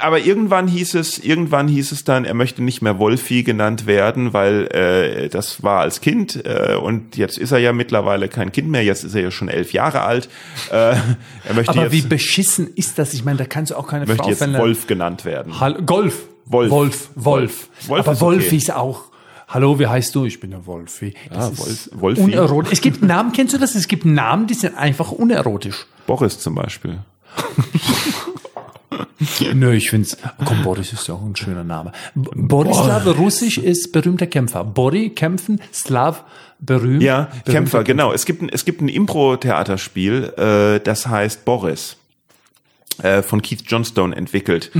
[0.00, 4.32] Aber irgendwann hieß es, irgendwann hieß es dann, er möchte nicht mehr Wolfi genannt werden,
[4.32, 8.68] weil äh, das war als Kind äh, und jetzt ist er ja mittlerweile kein Kind
[8.70, 10.28] mehr, jetzt ist er ja schon elf Jahre alt.
[10.70, 13.12] Äh, er möchte Aber wie jetzt, beschissen ist das?
[13.12, 14.58] Ich meine, da kannst du auch keine möchte Frau jetzt.
[14.58, 15.60] Wolf genannt werden.
[15.60, 16.28] Hall Golf.
[16.46, 16.70] Wolf.
[16.70, 17.08] Wolf.
[17.14, 17.68] Wolf.
[17.88, 18.56] Wolf Aber ist Wolf okay.
[18.56, 19.02] ist auch.
[19.48, 20.24] Hallo, wie heißt du?
[20.24, 21.14] Ich bin der Wolfi.
[21.30, 22.20] Das Ah, ist Wolf- Wolfi.
[22.22, 22.72] Unerotisch.
[22.72, 23.74] Es gibt Namen, kennst du das?
[23.74, 25.86] Es gibt Namen, die sind einfach unerotisch.
[26.06, 26.98] Boris zum Beispiel.
[29.54, 30.16] Nö, ich find's.
[30.44, 31.92] Komm, Boris ist ja auch ein schöner Name.
[32.14, 34.64] Borislav, Russisch ist berühmter Kämpfer.
[34.64, 36.24] Bori, kämpfen, Slav,
[36.58, 37.02] berühmt.
[37.02, 38.12] Ja, berühmter Kämpfer, genau.
[38.12, 41.96] Es gibt ein, es gibt ein Impro-Theaterspiel, äh, das heißt Boris.
[43.02, 44.70] Äh, von Keith Johnstone entwickelt.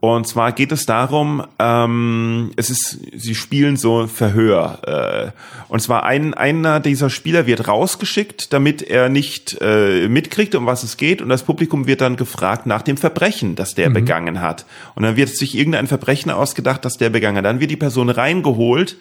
[0.00, 5.32] Und zwar geht es darum, ähm, es ist, sie spielen so Verhör.
[5.36, 10.66] Äh, und zwar ein, einer dieser Spieler wird rausgeschickt, damit er nicht äh, mitkriegt, um
[10.66, 11.22] was es geht.
[11.22, 14.66] Und das Publikum wird dann gefragt nach dem Verbrechen, das der begangen hat.
[14.94, 17.44] Und dann wird sich irgendein Verbrechen ausgedacht, das der begangen hat.
[17.44, 18.96] Dann wird die Person reingeholt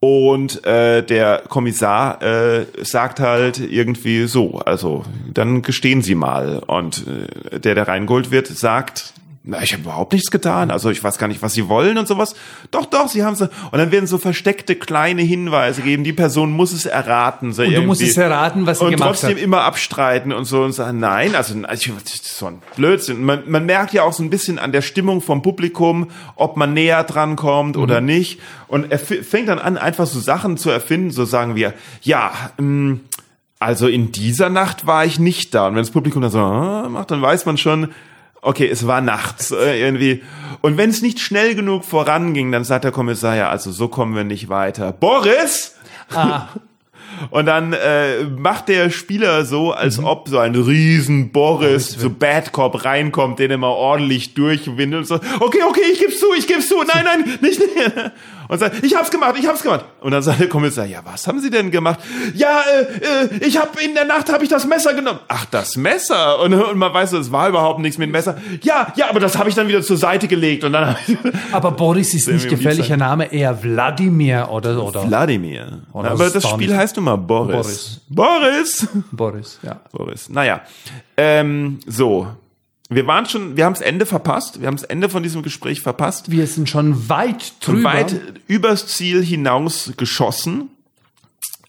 [0.00, 6.62] und äh, der Kommissar äh, sagt halt irgendwie so, also dann gestehen Sie mal.
[6.66, 9.12] Und äh, der, der reingeholt wird, sagt,
[9.42, 10.70] na, ich habe überhaupt nichts getan.
[10.70, 12.34] Also ich weiß gar nicht, was Sie wollen und sowas.
[12.70, 13.46] Doch, doch, Sie haben so.
[13.70, 16.04] Und dann werden so versteckte kleine Hinweise geben.
[16.04, 17.54] Die Person muss es erraten.
[17.54, 18.10] So Und du musst irgendwie.
[18.10, 19.42] es erraten, was sie und gemacht trotzdem hat.
[19.42, 23.24] immer abstreiten und so und sagen, nein, also ich, das ist so ein Blödsinn.
[23.24, 26.74] Man, man merkt ja auch so ein bisschen an der Stimmung vom Publikum, ob man
[26.74, 27.82] näher dran kommt Mhm.
[27.82, 28.40] oder nicht.
[28.68, 31.72] Und er fängt dann an, einfach so Sachen zu erfinden, so sagen wir,
[32.02, 33.00] ja, ähm,
[33.58, 35.66] also in dieser Nacht war ich nicht da.
[35.68, 37.88] Und wenn das Publikum dann so ah, macht, dann weiß man schon,
[38.42, 40.22] okay, es war nachts äh, irgendwie.
[40.60, 44.14] Und wenn es nicht schnell genug voranging, dann sagt der Kommissar, ja, also so kommen
[44.14, 44.92] wir nicht weiter.
[44.92, 45.76] Boris!
[46.14, 46.48] Ah,
[47.30, 52.52] Und dann äh, macht der Spieler so, als ob so ein riesen Boris, so Bad
[52.52, 56.68] Cop reinkommt, den immer ordentlich durchwindet und so, okay, okay, ich geb's zu, ich geb's
[56.68, 58.10] zu, nein, nein, nicht, nicht.
[58.50, 59.84] Und sagt, ich hab's gemacht, ich hab's gemacht.
[60.00, 62.00] Und dann sagt der Kommissar, ja, was haben Sie denn gemacht?
[62.34, 65.20] Ja, äh, äh, ich hab in der Nacht habe ich das Messer genommen.
[65.28, 66.40] Ach, das Messer?
[66.40, 68.38] Und, und man weiß, es war überhaupt nichts mit Messer.
[68.62, 70.96] Ja, ja, aber das habe ich dann wieder zur Seite gelegt und dann
[71.52, 75.82] aber Boris ist nicht gefährlicher Name, eher Wladimir oder, oder Wladimir.
[75.92, 76.48] Oder aber das.
[76.48, 78.00] Spiel heißt nun mal Boris.
[78.08, 78.88] Boris.
[79.12, 79.80] Boris, ja.
[79.92, 80.28] Boris.
[80.28, 80.62] Naja,
[81.16, 82.26] ähm, so.
[82.92, 84.60] Wir waren schon, wir haben das Ende verpasst.
[84.60, 86.30] Wir haben das Ende von diesem Gespräch verpasst.
[86.30, 87.84] Wir sind schon weit drüber.
[87.84, 90.70] weit übers Ziel hinaus geschossen.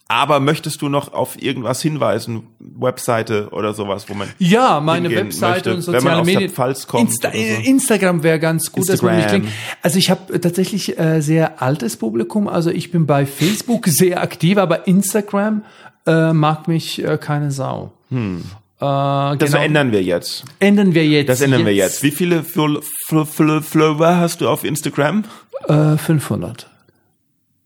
[0.07, 2.43] Aber möchtest du noch auf irgendwas hinweisen?
[2.59, 4.27] Webseite oder sowas, wo man.
[4.39, 6.51] Ja, meine Webseite möchte, und soziale Medien.
[6.51, 7.37] Insta so.
[7.37, 9.41] Instagram wäre ganz gut, dass man mich Instagram.
[9.43, 9.55] klingt.
[9.83, 12.49] Also ich habe tatsächlich äh, sehr altes Publikum.
[12.49, 15.63] Also ich bin bei Facebook sehr aktiv, aber Instagram
[16.05, 17.93] äh, mag mich äh, keine Sau.
[18.09, 18.43] Hm.
[18.81, 19.57] Äh, Das genau.
[19.63, 20.43] ändern wir jetzt.
[20.59, 21.29] ändern wir jetzt.
[21.29, 22.01] Das ändern wir jetzt.
[22.03, 25.23] Wie viele Fol- Fol- Fol- Follower hast du auf Instagram?
[25.67, 26.67] Äh, 500.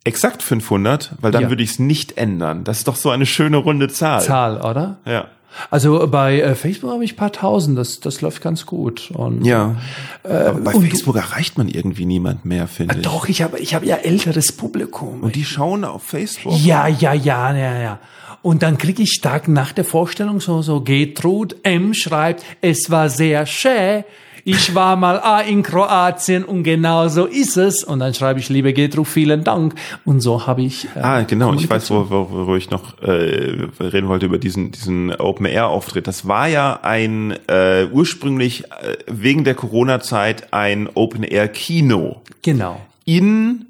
[0.03, 1.49] Exakt 500, weil dann Ja.
[1.49, 2.63] würde ich es nicht ändern.
[2.63, 4.21] Das ist doch so eine schöne runde Zahl.
[4.21, 4.97] Zahl, oder?
[5.05, 5.25] Ja.
[5.71, 9.09] Also bei äh, Facebook habe ich ein paar tausend, das, das läuft ganz gut.
[9.11, 9.77] Und Ja.
[10.23, 13.01] Aber bei Äh, und du- Facebook erreicht man irgendwie niemand mehr, finde ich.
[13.03, 15.21] Doch, ich habe ich hab ja älteres Publikum.
[15.21, 16.53] Und die schauen auf Facebook.
[16.59, 17.99] Ja, ja, ja, ja, ja.
[18.45, 21.95] Und dann kriege ich Tag nach der Vorstellung so, so Gertrud M.
[21.95, 24.03] schreibt, es war sehr schön.
[24.43, 27.83] Ich war mal ah, in Kroatien und genau so ist es.
[27.83, 29.73] Und dann schreibe ich, liebe Gertrud, vielen Dank.
[30.05, 30.85] Und so habe ich.
[30.95, 31.55] Äh, Ah, genau.
[31.55, 35.69] Ich weiß, wo, wo, wo ich noch äh, reden wollte über diesen diesen Open Air
[35.69, 36.05] Auftritt.
[36.05, 42.21] Das war ja ein äh, ursprünglich äh, wegen der Corona Zeit ein Open Air Kino
[42.43, 42.79] Genau.
[43.05, 43.65] in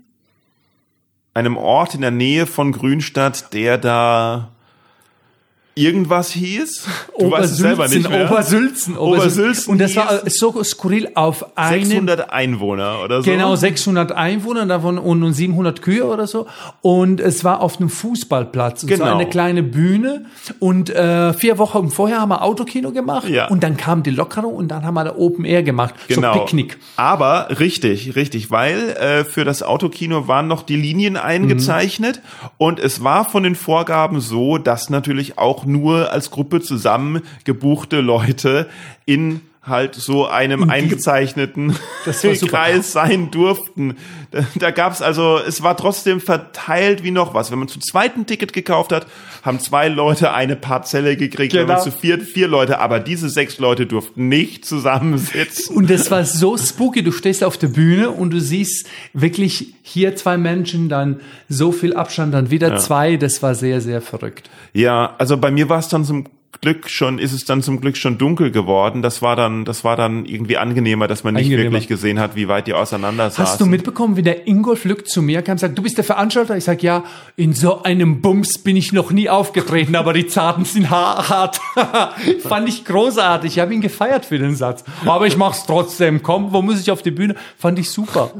[1.34, 4.51] einem Ort in der Nähe von Grünstadt, der da
[5.76, 6.88] irgendwas hieß.
[7.19, 8.32] Du weißt es selber nicht mehr.
[8.32, 13.30] Obersülzen, Obersülzen Und das war so skurril auf einen 600 Einwohner oder so.
[13.30, 16.47] Genau, 600 Einwohner davon und und 700 Kühe oder so.
[16.82, 18.84] Und es war auf einem Fußballplatz.
[18.84, 19.05] Und Genau.
[19.05, 20.26] so eine kleine Bühne.
[20.59, 23.28] Und äh, vier Wochen vorher haben wir Autokino gemacht.
[23.28, 23.47] Ja.
[23.49, 25.93] Und dann kam die Lockerung und dann haben wir da Open Air gemacht.
[26.07, 26.34] Genau.
[26.34, 26.78] So Picknick.
[26.95, 32.21] Aber richtig, richtig, weil äh, für das Autokino waren noch die Linien eingezeichnet
[32.57, 38.01] und es war von den Vorgaben so, dass natürlich auch nur als Gruppe zusammen gebuchte
[38.01, 38.68] Leute
[39.05, 41.76] in halt so einem eingezeichneten.
[42.47, 43.95] Kreis sein durften.
[44.32, 47.51] Da, da gab's also, es war trotzdem verteilt wie noch was.
[47.51, 49.07] Wenn man zu zweiten Ticket gekauft hat,
[49.43, 51.84] haben zwei Leute eine Parzelle gekriegt, wenn man Genau.
[51.84, 55.76] zu viert vier Leute, aber diese sechs Leute durften nicht zusammensitzen.
[55.76, 57.03] Und das war so spooky.
[57.03, 61.95] Du stehst auf der Bühne und du siehst wirklich hier zwei Menschen, dann so viel
[61.95, 63.18] Abstand, dann wieder zwei.
[63.18, 64.49] Das war sehr, sehr verrückt.
[64.74, 66.26] Ja, also bei mir war es dann zum
[66.61, 69.01] Glück schon, ist es dann zum Glück schon dunkel geworden.
[69.01, 71.71] Das war dann, das war dann irgendwie angenehmer, dass man nicht Angenehmer.
[71.71, 73.43] wirklich gesehen hat, wie weit die auseinander saßen.
[73.45, 76.03] Hast du mitbekommen, wie der Ingolf Lück zu mir kam und sagt, du bist der
[76.03, 76.55] Veranstalter?
[76.57, 77.03] Ich sag, ja,
[77.35, 81.59] in so einem Bums bin ich noch nie aufgetreten, aber die Zarten sind ha- hart.
[82.43, 83.53] Fand ich großartig.
[83.53, 84.83] Ich habe ihn gefeiert für den Satz.
[85.05, 86.23] Aber ich mach's trotzdem.
[86.23, 87.35] Komm, wo muss ich auf die Bühne?
[87.57, 88.31] Fand ich super.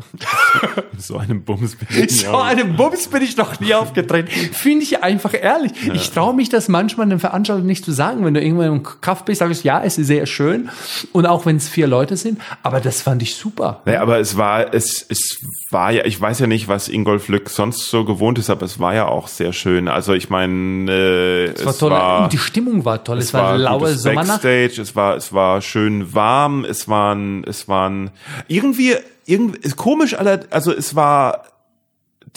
[0.98, 4.30] so einem Bums bin In ich so einem Bums bin ich noch nie aufgetreten.
[4.54, 5.72] Finde ich einfach ehrlich.
[5.94, 8.05] Ich traue mich das manchmal dem Veranstalter nicht zu sagen.
[8.14, 10.70] Wenn du irgendwann im Kaff bist, sagst du, ja, es ist sehr schön.
[11.12, 12.40] Und auch wenn es vier Leute sind.
[12.64, 13.82] Aber das fand ich super.
[13.86, 15.40] Ja, aber es war, es, es
[15.72, 18.80] war ja, ich weiß ja nicht, was Ingolf Lück sonst so gewohnt ist, aber es
[18.80, 19.88] war ja auch sehr schön.
[19.88, 21.92] Also ich meine, äh, es, Es war toll.
[21.92, 23.18] war, die Stimmung war toll.
[23.18, 24.44] Es, es war, war laue Sommernacht.
[24.44, 28.12] Backstage, es war, es war schön warm, es waren, es waren
[28.48, 28.96] irgendwie,
[29.26, 31.44] irgendwie komisch, also es war,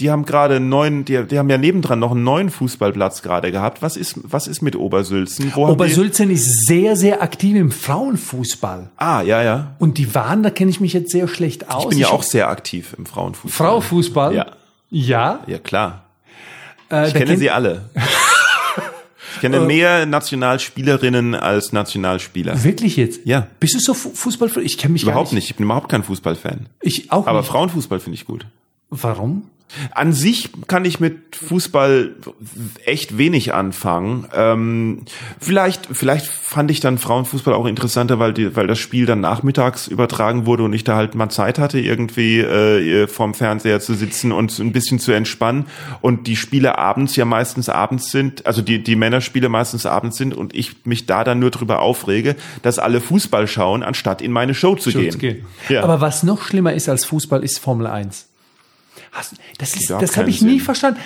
[0.01, 3.51] die haben gerade einen neuen, die, die haben ja nebendran noch einen neuen Fußballplatz gerade
[3.53, 3.83] gehabt.
[3.83, 5.53] Was ist, was ist mit Obersülzen?
[5.55, 8.91] Wo Obersülzen ist sehr, sehr aktiv im Frauenfußball.
[8.97, 9.75] Ah, ja, ja.
[9.79, 11.85] Und die waren, da kenne ich mich jetzt sehr schlecht aus.
[11.85, 13.67] Ich bin ja auch sehr aktiv im Frauenfußball.
[13.67, 14.35] Frauenfußball.
[14.35, 14.47] Ja.
[14.91, 15.41] Ja.
[15.47, 16.05] Ja, klar.
[16.91, 17.83] Äh, Ich kenne kenn- sie alle.
[19.35, 22.65] Ich kenne mehr Nationalspielerinnen als Nationalspieler.
[22.65, 23.21] Wirklich jetzt?
[23.25, 23.47] Ja.
[23.61, 24.51] Bist du so Fu- Fußball?
[24.63, 25.49] Ich kenne mich Überhaupt nicht.
[25.51, 26.67] Ich bin überhaupt kein Fußballfan.
[26.81, 27.49] Ich auch Aber nicht.
[27.49, 28.47] Frauenfußball finde ich gut.
[28.91, 29.45] Warum?
[29.93, 32.17] An sich kann ich mit Fußball
[32.85, 34.27] echt wenig anfangen.
[34.35, 35.03] Ähm,
[35.39, 39.87] vielleicht, vielleicht fand ich dann Frauenfußball auch interessanter, weil, die, weil das Spiel dann nachmittags
[39.89, 44.33] übertragen wurde und ich da halt mal Zeit hatte, irgendwie äh, vorm Fernseher zu sitzen
[44.33, 45.67] und ein bisschen zu entspannen.
[46.01, 50.35] Und die Spiele abends ja meistens abends sind, also die, die Männerspiele meistens abends sind
[50.35, 54.55] und ich mich da dann nur drüber aufrege, dass alle Fußball schauen, anstatt in meine
[54.55, 55.19] Show zu gehen.
[55.19, 55.47] Gehen.
[55.69, 55.83] Ja.
[55.83, 58.28] Aber was noch schlimmer ist als Fußball, ist Formel 1.
[59.13, 60.61] Hast- Das, ist, das habe ich nie Sinn.
[60.61, 61.01] verstanden.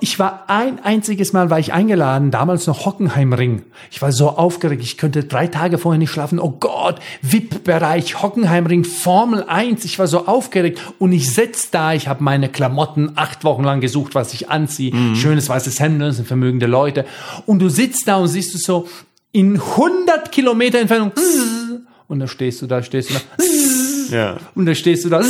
[0.00, 3.62] Ich war ein einziges Mal, war ich eingeladen, damals noch Hockenheimring.
[3.90, 6.38] Ich war so aufgeregt, ich könnte drei Tage vorher nicht schlafen.
[6.40, 9.84] Oh Gott, VIP-Bereich, Hockenheimring, Formel 1.
[9.84, 13.80] Ich war so aufgeregt und ich sitz da, ich habe meine Klamotten acht Wochen lang
[13.80, 14.94] gesucht, was ich anziehe.
[14.94, 15.14] Mhm.
[15.16, 17.06] Schönes weißes Hemd, das sind vermögende Leute.
[17.46, 18.88] Und du sitzt da und siehst du so
[19.32, 21.12] in 100 Kilometer Entfernung
[22.08, 23.20] und da stehst du da, stehst du da
[24.10, 24.36] ja.
[24.54, 25.22] und da stehst du da.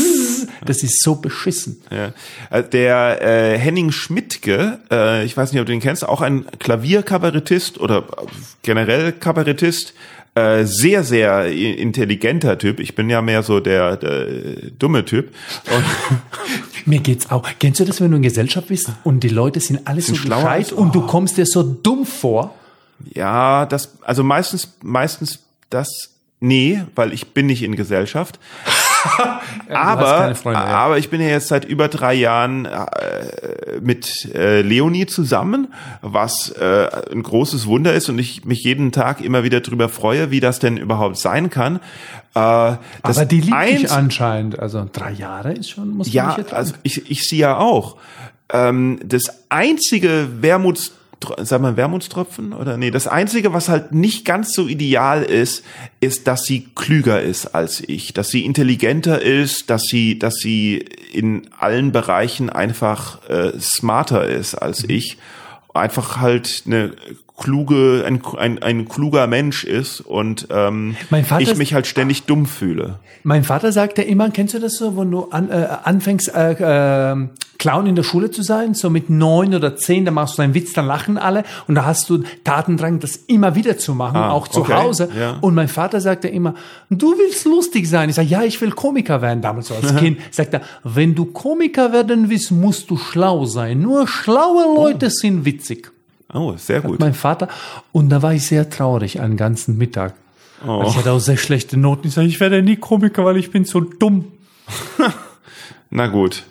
[0.65, 1.81] Das ist so beschissen.
[1.91, 2.13] Ja.
[2.51, 6.47] Äh, Der äh, Henning Schmidtke, äh, ich weiß nicht, ob du den kennst, auch ein
[6.59, 8.27] Klavierkabarettist oder äh,
[8.63, 9.95] generell Kabarettist,
[10.35, 12.81] äh, sehr, sehr intelligenter Typ.
[12.81, 14.27] Ich bin ja mehr so der, der
[14.79, 15.33] dumme Typ.
[16.85, 17.49] Mir geht's auch.
[17.59, 20.25] Kennst du das, wenn du in Gesellschaft bist und die Leute sind alles Sind so
[20.25, 22.55] gescheit und du kommst dir so dumm vor?
[23.15, 28.39] ja, das, also meistens, meistens das, nee, weil ich bin nicht in Gesellschaft.
[29.71, 35.69] aber, aber ich bin ja jetzt seit über drei Jahren äh, mit äh, Leonie zusammen,
[36.03, 40.31] was äh, ein großes Wunder ist und ich mich jeden Tag immer wieder drüber freue,
[40.31, 41.77] wie das denn überhaupt sein kann.
[42.35, 42.79] Äh, Aber
[43.29, 44.59] die liebt dich Einz- anscheinend.
[44.59, 46.57] Also drei Jahre ist schon, muss man Ja, nicht ertragen.
[46.57, 47.97] also ich, ich sie ja auch.
[48.53, 50.93] Ähm, das einzige Wermuts
[51.39, 55.65] sag mal Wermutstropfen oder nee, das einzige, was halt nicht ganz so ideal ist,
[56.01, 60.85] ist, dass sie klüger ist als ich, dass sie intelligenter ist, dass sie, dass sie
[61.13, 64.91] in allen Bereichen einfach äh, smarter ist als Mhm.
[64.91, 65.19] ich,
[65.75, 66.93] einfach halt eine
[67.37, 70.97] kluge, ein, ein, ein kluger Mensch ist und ähm,
[71.39, 72.99] ich mich halt ständig dumm fühle.
[73.25, 77.29] Mein Vater sagte immer, kennst du das so, wenn du an, äh, anfängst, äh, äh,
[77.59, 80.53] Clown in der Schule zu sein, so mit neun oder zehn, da machst du einen
[80.55, 84.31] Witz, dann lachen alle und da hast du Tatendrang, das immer wieder zu machen, Ah,
[84.31, 85.09] auch zu okay, Hause.
[85.19, 85.39] ja.
[85.41, 86.55] Und mein Vater sagte immer,
[86.91, 88.11] du willst lustig sein.
[88.11, 90.19] Ich sage, ja, ich will Komiker werden, damals so als Kind.
[90.31, 93.81] Sagt er, wenn du Komiker werden willst, musst du schlau sein.
[93.81, 94.85] Nur schlaue Oh.
[94.85, 95.93] Leute sind witzig.
[96.33, 97.01] Oh, sehr gut.
[97.01, 97.49] mein Vater.
[97.93, 100.15] Und da war ich sehr traurig einen ganzen Mittag.
[100.67, 100.81] Oh.
[100.81, 102.09] Also ich hatte auch sehr schlechte Noten.
[102.09, 104.27] Ich sage, ich werde nie Komiker, weil ich bin so dumm.
[105.91, 106.45] Na gut.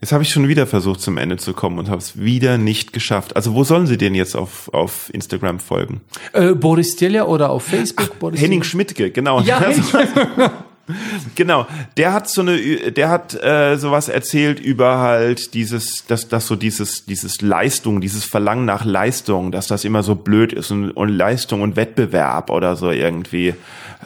[0.00, 2.92] Jetzt habe ich schon wieder versucht, zum Ende zu kommen und habe es wieder nicht
[2.92, 3.36] geschafft.
[3.36, 6.00] Also wo sollen Sie denn jetzt auf, auf Instagram folgen?
[6.32, 8.18] Äh, Boris Tjelja oder auf Facebook?
[8.18, 9.40] Boris Henning Schmidtke, genau.
[9.42, 9.62] Ja,
[11.34, 11.66] Genau,
[11.96, 12.58] der hat so eine,
[12.92, 18.24] der hat äh, sowas erzählt über halt dieses, dass dass so dieses dieses Leistung, dieses
[18.24, 22.76] Verlangen nach Leistung, dass das immer so blöd ist und, und Leistung und Wettbewerb oder
[22.76, 23.54] so irgendwie,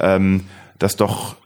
[0.01, 0.45] ähm,
[0.79, 1.37] das doch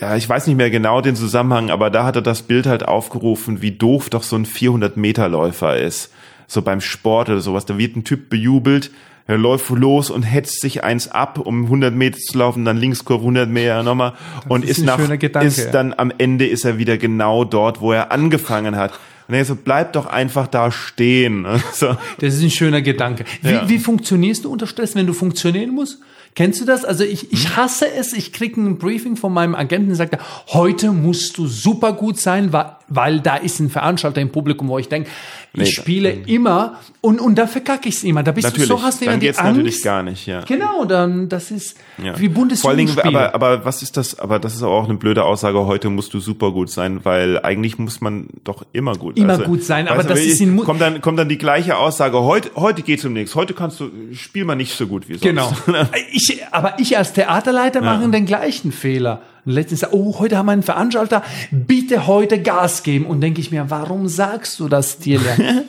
[0.00, 2.88] ja, ich weiß nicht mehr genau den Zusammenhang, aber da hat er das Bild halt
[2.88, 6.10] aufgerufen, wie doof doch so ein 400 Meter Läufer ist,
[6.46, 7.66] so beim Sport oder sowas.
[7.66, 8.90] Da wird ein Typ bejubelt,
[9.26, 13.22] er läuft los und hetzt sich eins ab, um 100 Meter zu laufen, dann Linkskurve
[13.22, 14.14] 100 Meter nochmal
[14.48, 17.92] und ist ist nach, Gedanke, ist dann am Ende ist er wieder genau dort, wo
[17.92, 18.92] er angefangen hat.
[19.28, 21.46] Und er so, bleib doch einfach da stehen.
[21.70, 23.24] Also, Das ist ein schöner Gedanke.
[23.40, 23.68] Wie, Ja.
[23.68, 26.00] wie funktionierst du unter Stress, wenn du funktionieren musst?
[26.34, 26.84] Kennst du das?
[26.84, 27.28] Also ich, Hm?
[27.30, 28.12] ich hasse es.
[28.14, 30.18] Ich kriege ein Briefing von meinem Agenten, sagt,
[30.48, 34.78] heute musst du super gut sein, weil, weil da ist ein Veranstalter im Publikum, wo
[34.78, 35.08] ich denke,
[35.54, 38.22] Nee, ich spiele immer und, und da verkacke ich es immer.
[38.22, 39.56] Da bist natürlich, du so, hast du immer dann die geht's Angst.
[39.56, 40.40] natürlich gar nicht, ja.
[40.44, 42.18] Genau, dann das ist Ja.
[42.18, 43.06] wie Bundesjugendspiele.
[43.06, 44.18] aber, aber was ist das?
[44.18, 45.66] Aber das ist auch eine blöde Aussage.
[45.66, 49.18] Heute musst du super gut sein, weil eigentlich muss man doch immer gut.
[49.18, 52.18] Immer gut sein, aber weißt das ist in kommt dann kommt dann die gleiche Aussage.
[52.22, 53.34] Heute heute geht's um nichts.
[53.34, 55.22] Heute kannst du spiel mal nicht so gut wie sonst.
[55.22, 55.52] Genau.
[56.12, 59.22] Ich, aber ich als Theaterleiter mache den gleichen Fehler.
[59.44, 63.06] Und letztens, oh, heute haben wir einen Veranstalter, bitte heute Gas geben.
[63.06, 65.20] Und denke ich mir, warum sagst du das dir?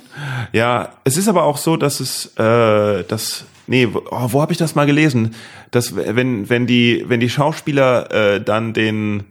[0.52, 4.52] Ja, es ist aber auch so, dass es, äh, das, nee, wo, oh, wo habe
[4.52, 5.34] ich das mal gelesen?
[5.72, 9.24] Dass wenn wenn die wenn die Schauspieler äh, dann den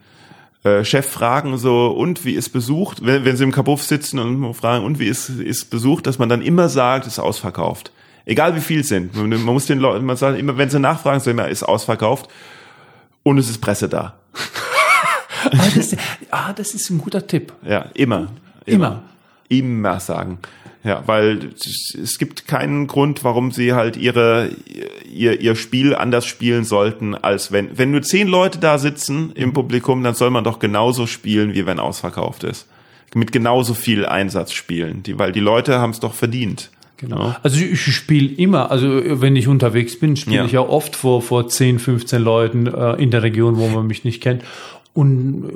[0.64, 4.54] äh, Chef fragen so und wie ist besucht, wenn, wenn sie im Kabuff sitzen und
[4.54, 7.92] fragen und wie ist ist besucht, dass man dann immer sagt, ist ausverkauft.
[8.24, 9.14] Egal wie viel sind.
[9.14, 12.28] Man, man muss den Leuten, man sagt immer, wenn sie nachfragen, so immer ist ausverkauft
[13.22, 14.14] und es ist Presse da.
[15.44, 15.96] ah, das,
[16.30, 17.52] ah, das ist ein guter Tipp.
[17.66, 18.28] Ja, immer.
[18.66, 19.02] Immer.
[19.48, 20.38] Immer sagen.
[20.84, 24.50] Ja, weil es- es gibt keinen Grund, warum sie halt ihre,
[25.08, 29.52] ihr, ihr Spiel anders spielen sollten, als wenn, wenn nur zehn Leute da sitzen im
[29.52, 32.66] Publikum, dann soll man doch genauso spielen, wie wenn ausverkauft ist.
[33.14, 36.70] Mit genauso viel Einsatz spielen, die, weil die Leute haben es doch verdient.
[37.02, 37.34] Genau.
[37.42, 38.88] Also ich, ich spiele immer, also
[39.20, 40.44] wenn ich unterwegs bin, spiele Ja.
[40.46, 44.04] ich ja oft vor, vor 10, 15 Leuten äh, in der Region, wo man mich
[44.04, 44.42] nicht kennt.
[44.94, 45.48] Und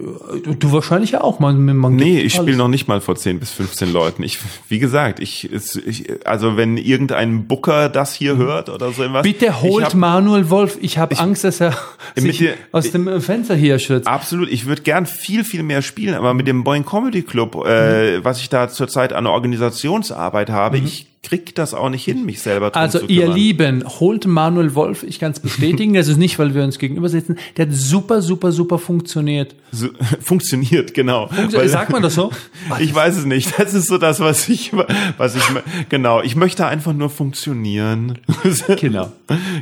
[0.46, 1.40] äh, du wahrscheinlich ja auch.
[1.40, 4.22] Man, man Nee, ich spiele noch nicht mal vor 10 bis 15 Leuten.
[4.22, 4.38] Ich,
[4.68, 9.24] wie gesagt, ich, ich also wenn irgendein Booker das hier hört oder so irgendwas.
[9.26, 9.28] Mhm.
[9.32, 10.78] Bitte ich holt hab- Manuel Wolf.
[10.80, 11.76] Ich habe Angst, dass er
[12.14, 14.08] sich dir- aus dem Fenster hier schützt.
[14.08, 18.24] Absolut, ich würde gern viel, viel mehr spielen, aber mit dem Boeing Comedy Club, äh,
[18.24, 22.70] was ich da zurzeit an Organisationsarbeit habe, ich krieg das auch nicht hin, mich selber
[22.70, 23.28] drum Also zu ihr.
[23.32, 27.08] Lieben, holt Manuel Wolf, ich kann es bestätigen, das ist nicht, weil wir uns gegenüber
[27.08, 29.54] sitzen, der hat super, super, super funktioniert.
[29.72, 29.88] So,
[30.20, 31.28] funktioniert, genau.
[31.52, 32.30] Weil- Sagt man das so?
[32.80, 33.58] Ich weiß es nicht.
[33.58, 34.72] Das ist so das, was ich,
[35.18, 35.42] was ich,
[35.88, 36.20] genau.
[36.22, 38.18] Ich möchte einfach nur funktionieren.
[38.80, 39.12] Genau.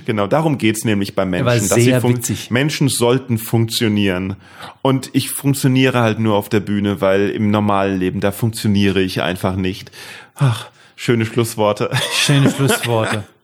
[0.04, 1.68] Genau, darum geht's nämlich bei Menschen.
[1.68, 2.50] dass sie witzig.
[2.50, 4.36] Menschen sollten funktionieren.
[4.82, 9.22] Und ich funktioniere halt nur auf der Bühne, weil im normalen Leben, da funktioniere ich
[9.22, 9.90] einfach nicht.
[10.34, 11.90] Ach, schöne Schlussworte.
[12.12, 13.22] Schöne Schlussworte.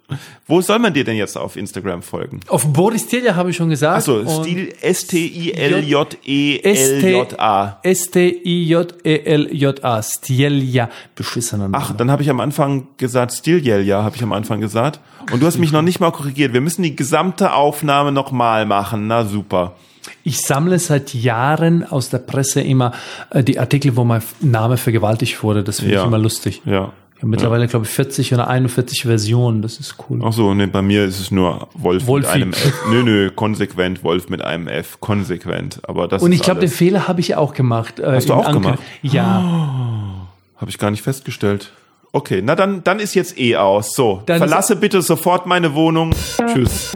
[0.49, 2.41] Wo soll man dir denn jetzt auf Instagram folgen?
[2.49, 3.99] Auf Boris Telja habe ich schon gesagt.
[3.99, 4.75] Achso, Stil
[6.33, 7.79] S-T-I-L-J-E-L-J-A.
[7.83, 10.03] S-T-I-J-E-L-J-A.
[10.03, 10.89] Stelja.
[11.15, 11.85] Beschissener Name.
[11.85, 15.01] Ach, dann habe ich am Anfang gesagt, Stiljelja, habe ich am Anfang gesagt.
[15.33, 16.53] Und du hast mich noch nicht mal korrigiert.
[16.53, 19.07] Wir müssen die gesamte Aufnahme nochmal machen.
[19.07, 19.75] Na super.
[20.25, 22.93] Ich sammle seit Jahren aus der Presse immer
[23.31, 25.63] äh, die Artikel, wo mein Name vergewaltigt wurde.
[25.63, 26.01] Das finde Ja.
[26.01, 26.63] ich immer lustig.
[26.65, 26.93] Ja.
[27.21, 29.61] Ich habe mittlerweile, glaube ich, 40 oder 41 Versionen.
[29.61, 30.23] Das ist cool.
[30.25, 32.27] Ach so, nee, bei mir ist es nur Wolf Wolfi.
[32.27, 32.73] mit einem F.
[32.89, 34.99] Nö, nö, konsequent, Wolf mit einem F.
[35.01, 35.81] Konsequent.
[35.87, 36.71] Aber das Und ich glaube, den.
[36.71, 38.01] Fehler habe ich auch gemacht.
[38.01, 38.79] Äh, Hast du auch Anker- gemacht?
[39.03, 40.25] Ja.
[40.57, 41.73] Habe ich gar nicht festgestellt.
[42.13, 43.95] Okay, na dann, dann ist jetzt eh aus.
[43.95, 46.15] So, Dann verlasse bitte sofort meine Wohnung.
[46.47, 46.95] Tschüss.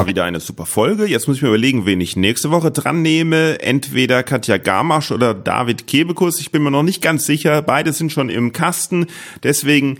[0.00, 1.04] War wieder eine super Folge.
[1.04, 3.60] Jetzt muss ich mir überlegen, wen ich nächste Woche dran nehme.
[3.60, 6.40] Entweder Katja Gamasch oder David Kebekus.
[6.40, 7.60] Ich bin mir noch nicht ganz sicher.
[7.60, 9.08] Beide sind schon im Kasten.
[9.42, 9.98] Deswegen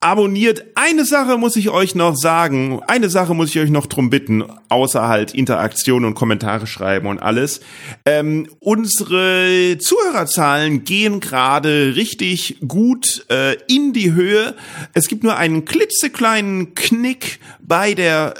[0.00, 0.66] abonniert.
[0.74, 2.82] Eine Sache muss ich euch noch sagen.
[2.86, 7.22] Eine Sache muss ich euch noch drum bitten, außer halt Interaktion und Kommentare schreiben und
[7.22, 7.60] alles.
[8.04, 14.54] Ähm, unsere Zuhörerzahlen gehen gerade richtig gut äh, in die Höhe.
[14.92, 18.34] Es gibt nur einen klitzekleinen Knick bei der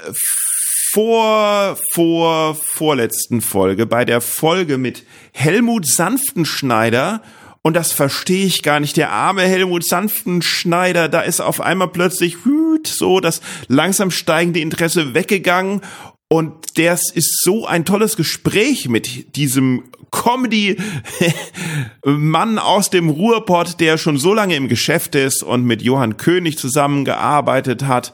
[0.95, 7.21] vor, vor, vorletzten Folge, bei der Folge mit Helmut Sanftenschneider,
[7.61, 8.95] und das verstehe ich gar nicht.
[8.95, 15.13] Der arme Helmut Sanftenschneider, da ist auf einmal plötzlich hüt, so das langsam steigende Interesse
[15.13, 15.81] weggegangen.
[16.29, 20.77] Und das ist so ein tolles Gespräch mit diesem Comedy-Mann
[22.57, 27.85] aus dem Ruhrpott, der schon so lange im Geschäft ist und mit Johann König zusammengearbeitet
[27.85, 28.13] hat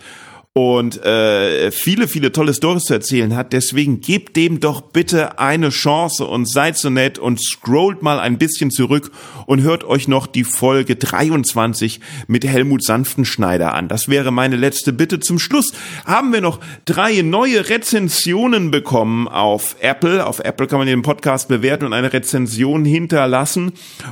[0.54, 3.54] und äh, viele, viele tolle Stories zu erzählen hat.
[3.54, 8.38] Deswegen gebt dem doch bitte eine Chance und seid so nett und scrollt mal ein
[8.38, 9.12] bisschen zurück
[9.46, 13.88] und hört euch noch die Folge 23 mit Helmut Sanftenschneider an.
[13.88, 15.22] Das wäre meine letzte Bitte.
[15.22, 15.72] Zum Schluss
[16.06, 20.26] haben wir noch drei neue Rezensionen bekommen auf Apple.
[20.26, 23.72] Auf Apple kann man den Podcast bewerten und eine Rezension hinterlassen.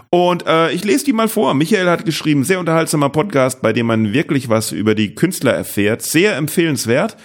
[0.10, 1.54] Und äh, ich lese die mal vor.
[1.54, 6.02] Michael hat geschrieben, sehr unterhaltsamer Podcast, bei dem man wirklich was über die Künstler erfährt.
[6.02, 7.18] Sehr sehr empfehlenswert.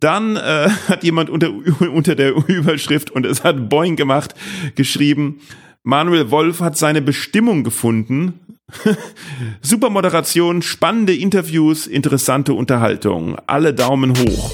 [0.00, 1.50] Dann äh, hat jemand unter,
[1.92, 4.34] unter der Überschrift, und es hat Boing gemacht,
[4.74, 5.40] geschrieben,
[5.84, 8.40] Manuel Wolf hat seine Bestimmung gefunden.
[9.62, 13.36] Super Moderation, spannende Interviews, interessante Unterhaltung.
[13.46, 14.50] Alle Daumen hoch.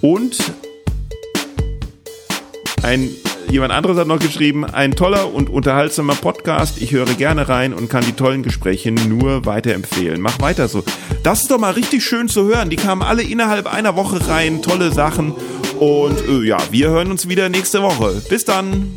[0.00, 0.36] Und
[2.82, 3.10] ein
[3.50, 6.82] Jemand anderes hat noch geschrieben, ein toller und unterhaltsamer Podcast.
[6.82, 10.20] Ich höre gerne rein und kann die tollen Gespräche nur weiterempfehlen.
[10.20, 10.84] Mach weiter so.
[11.22, 12.68] Das ist doch mal richtig schön zu hören.
[12.68, 14.60] Die kamen alle innerhalb einer Woche rein.
[14.60, 15.32] Tolle Sachen.
[15.78, 18.20] Und äh, ja, wir hören uns wieder nächste Woche.
[18.28, 18.94] Bis dann.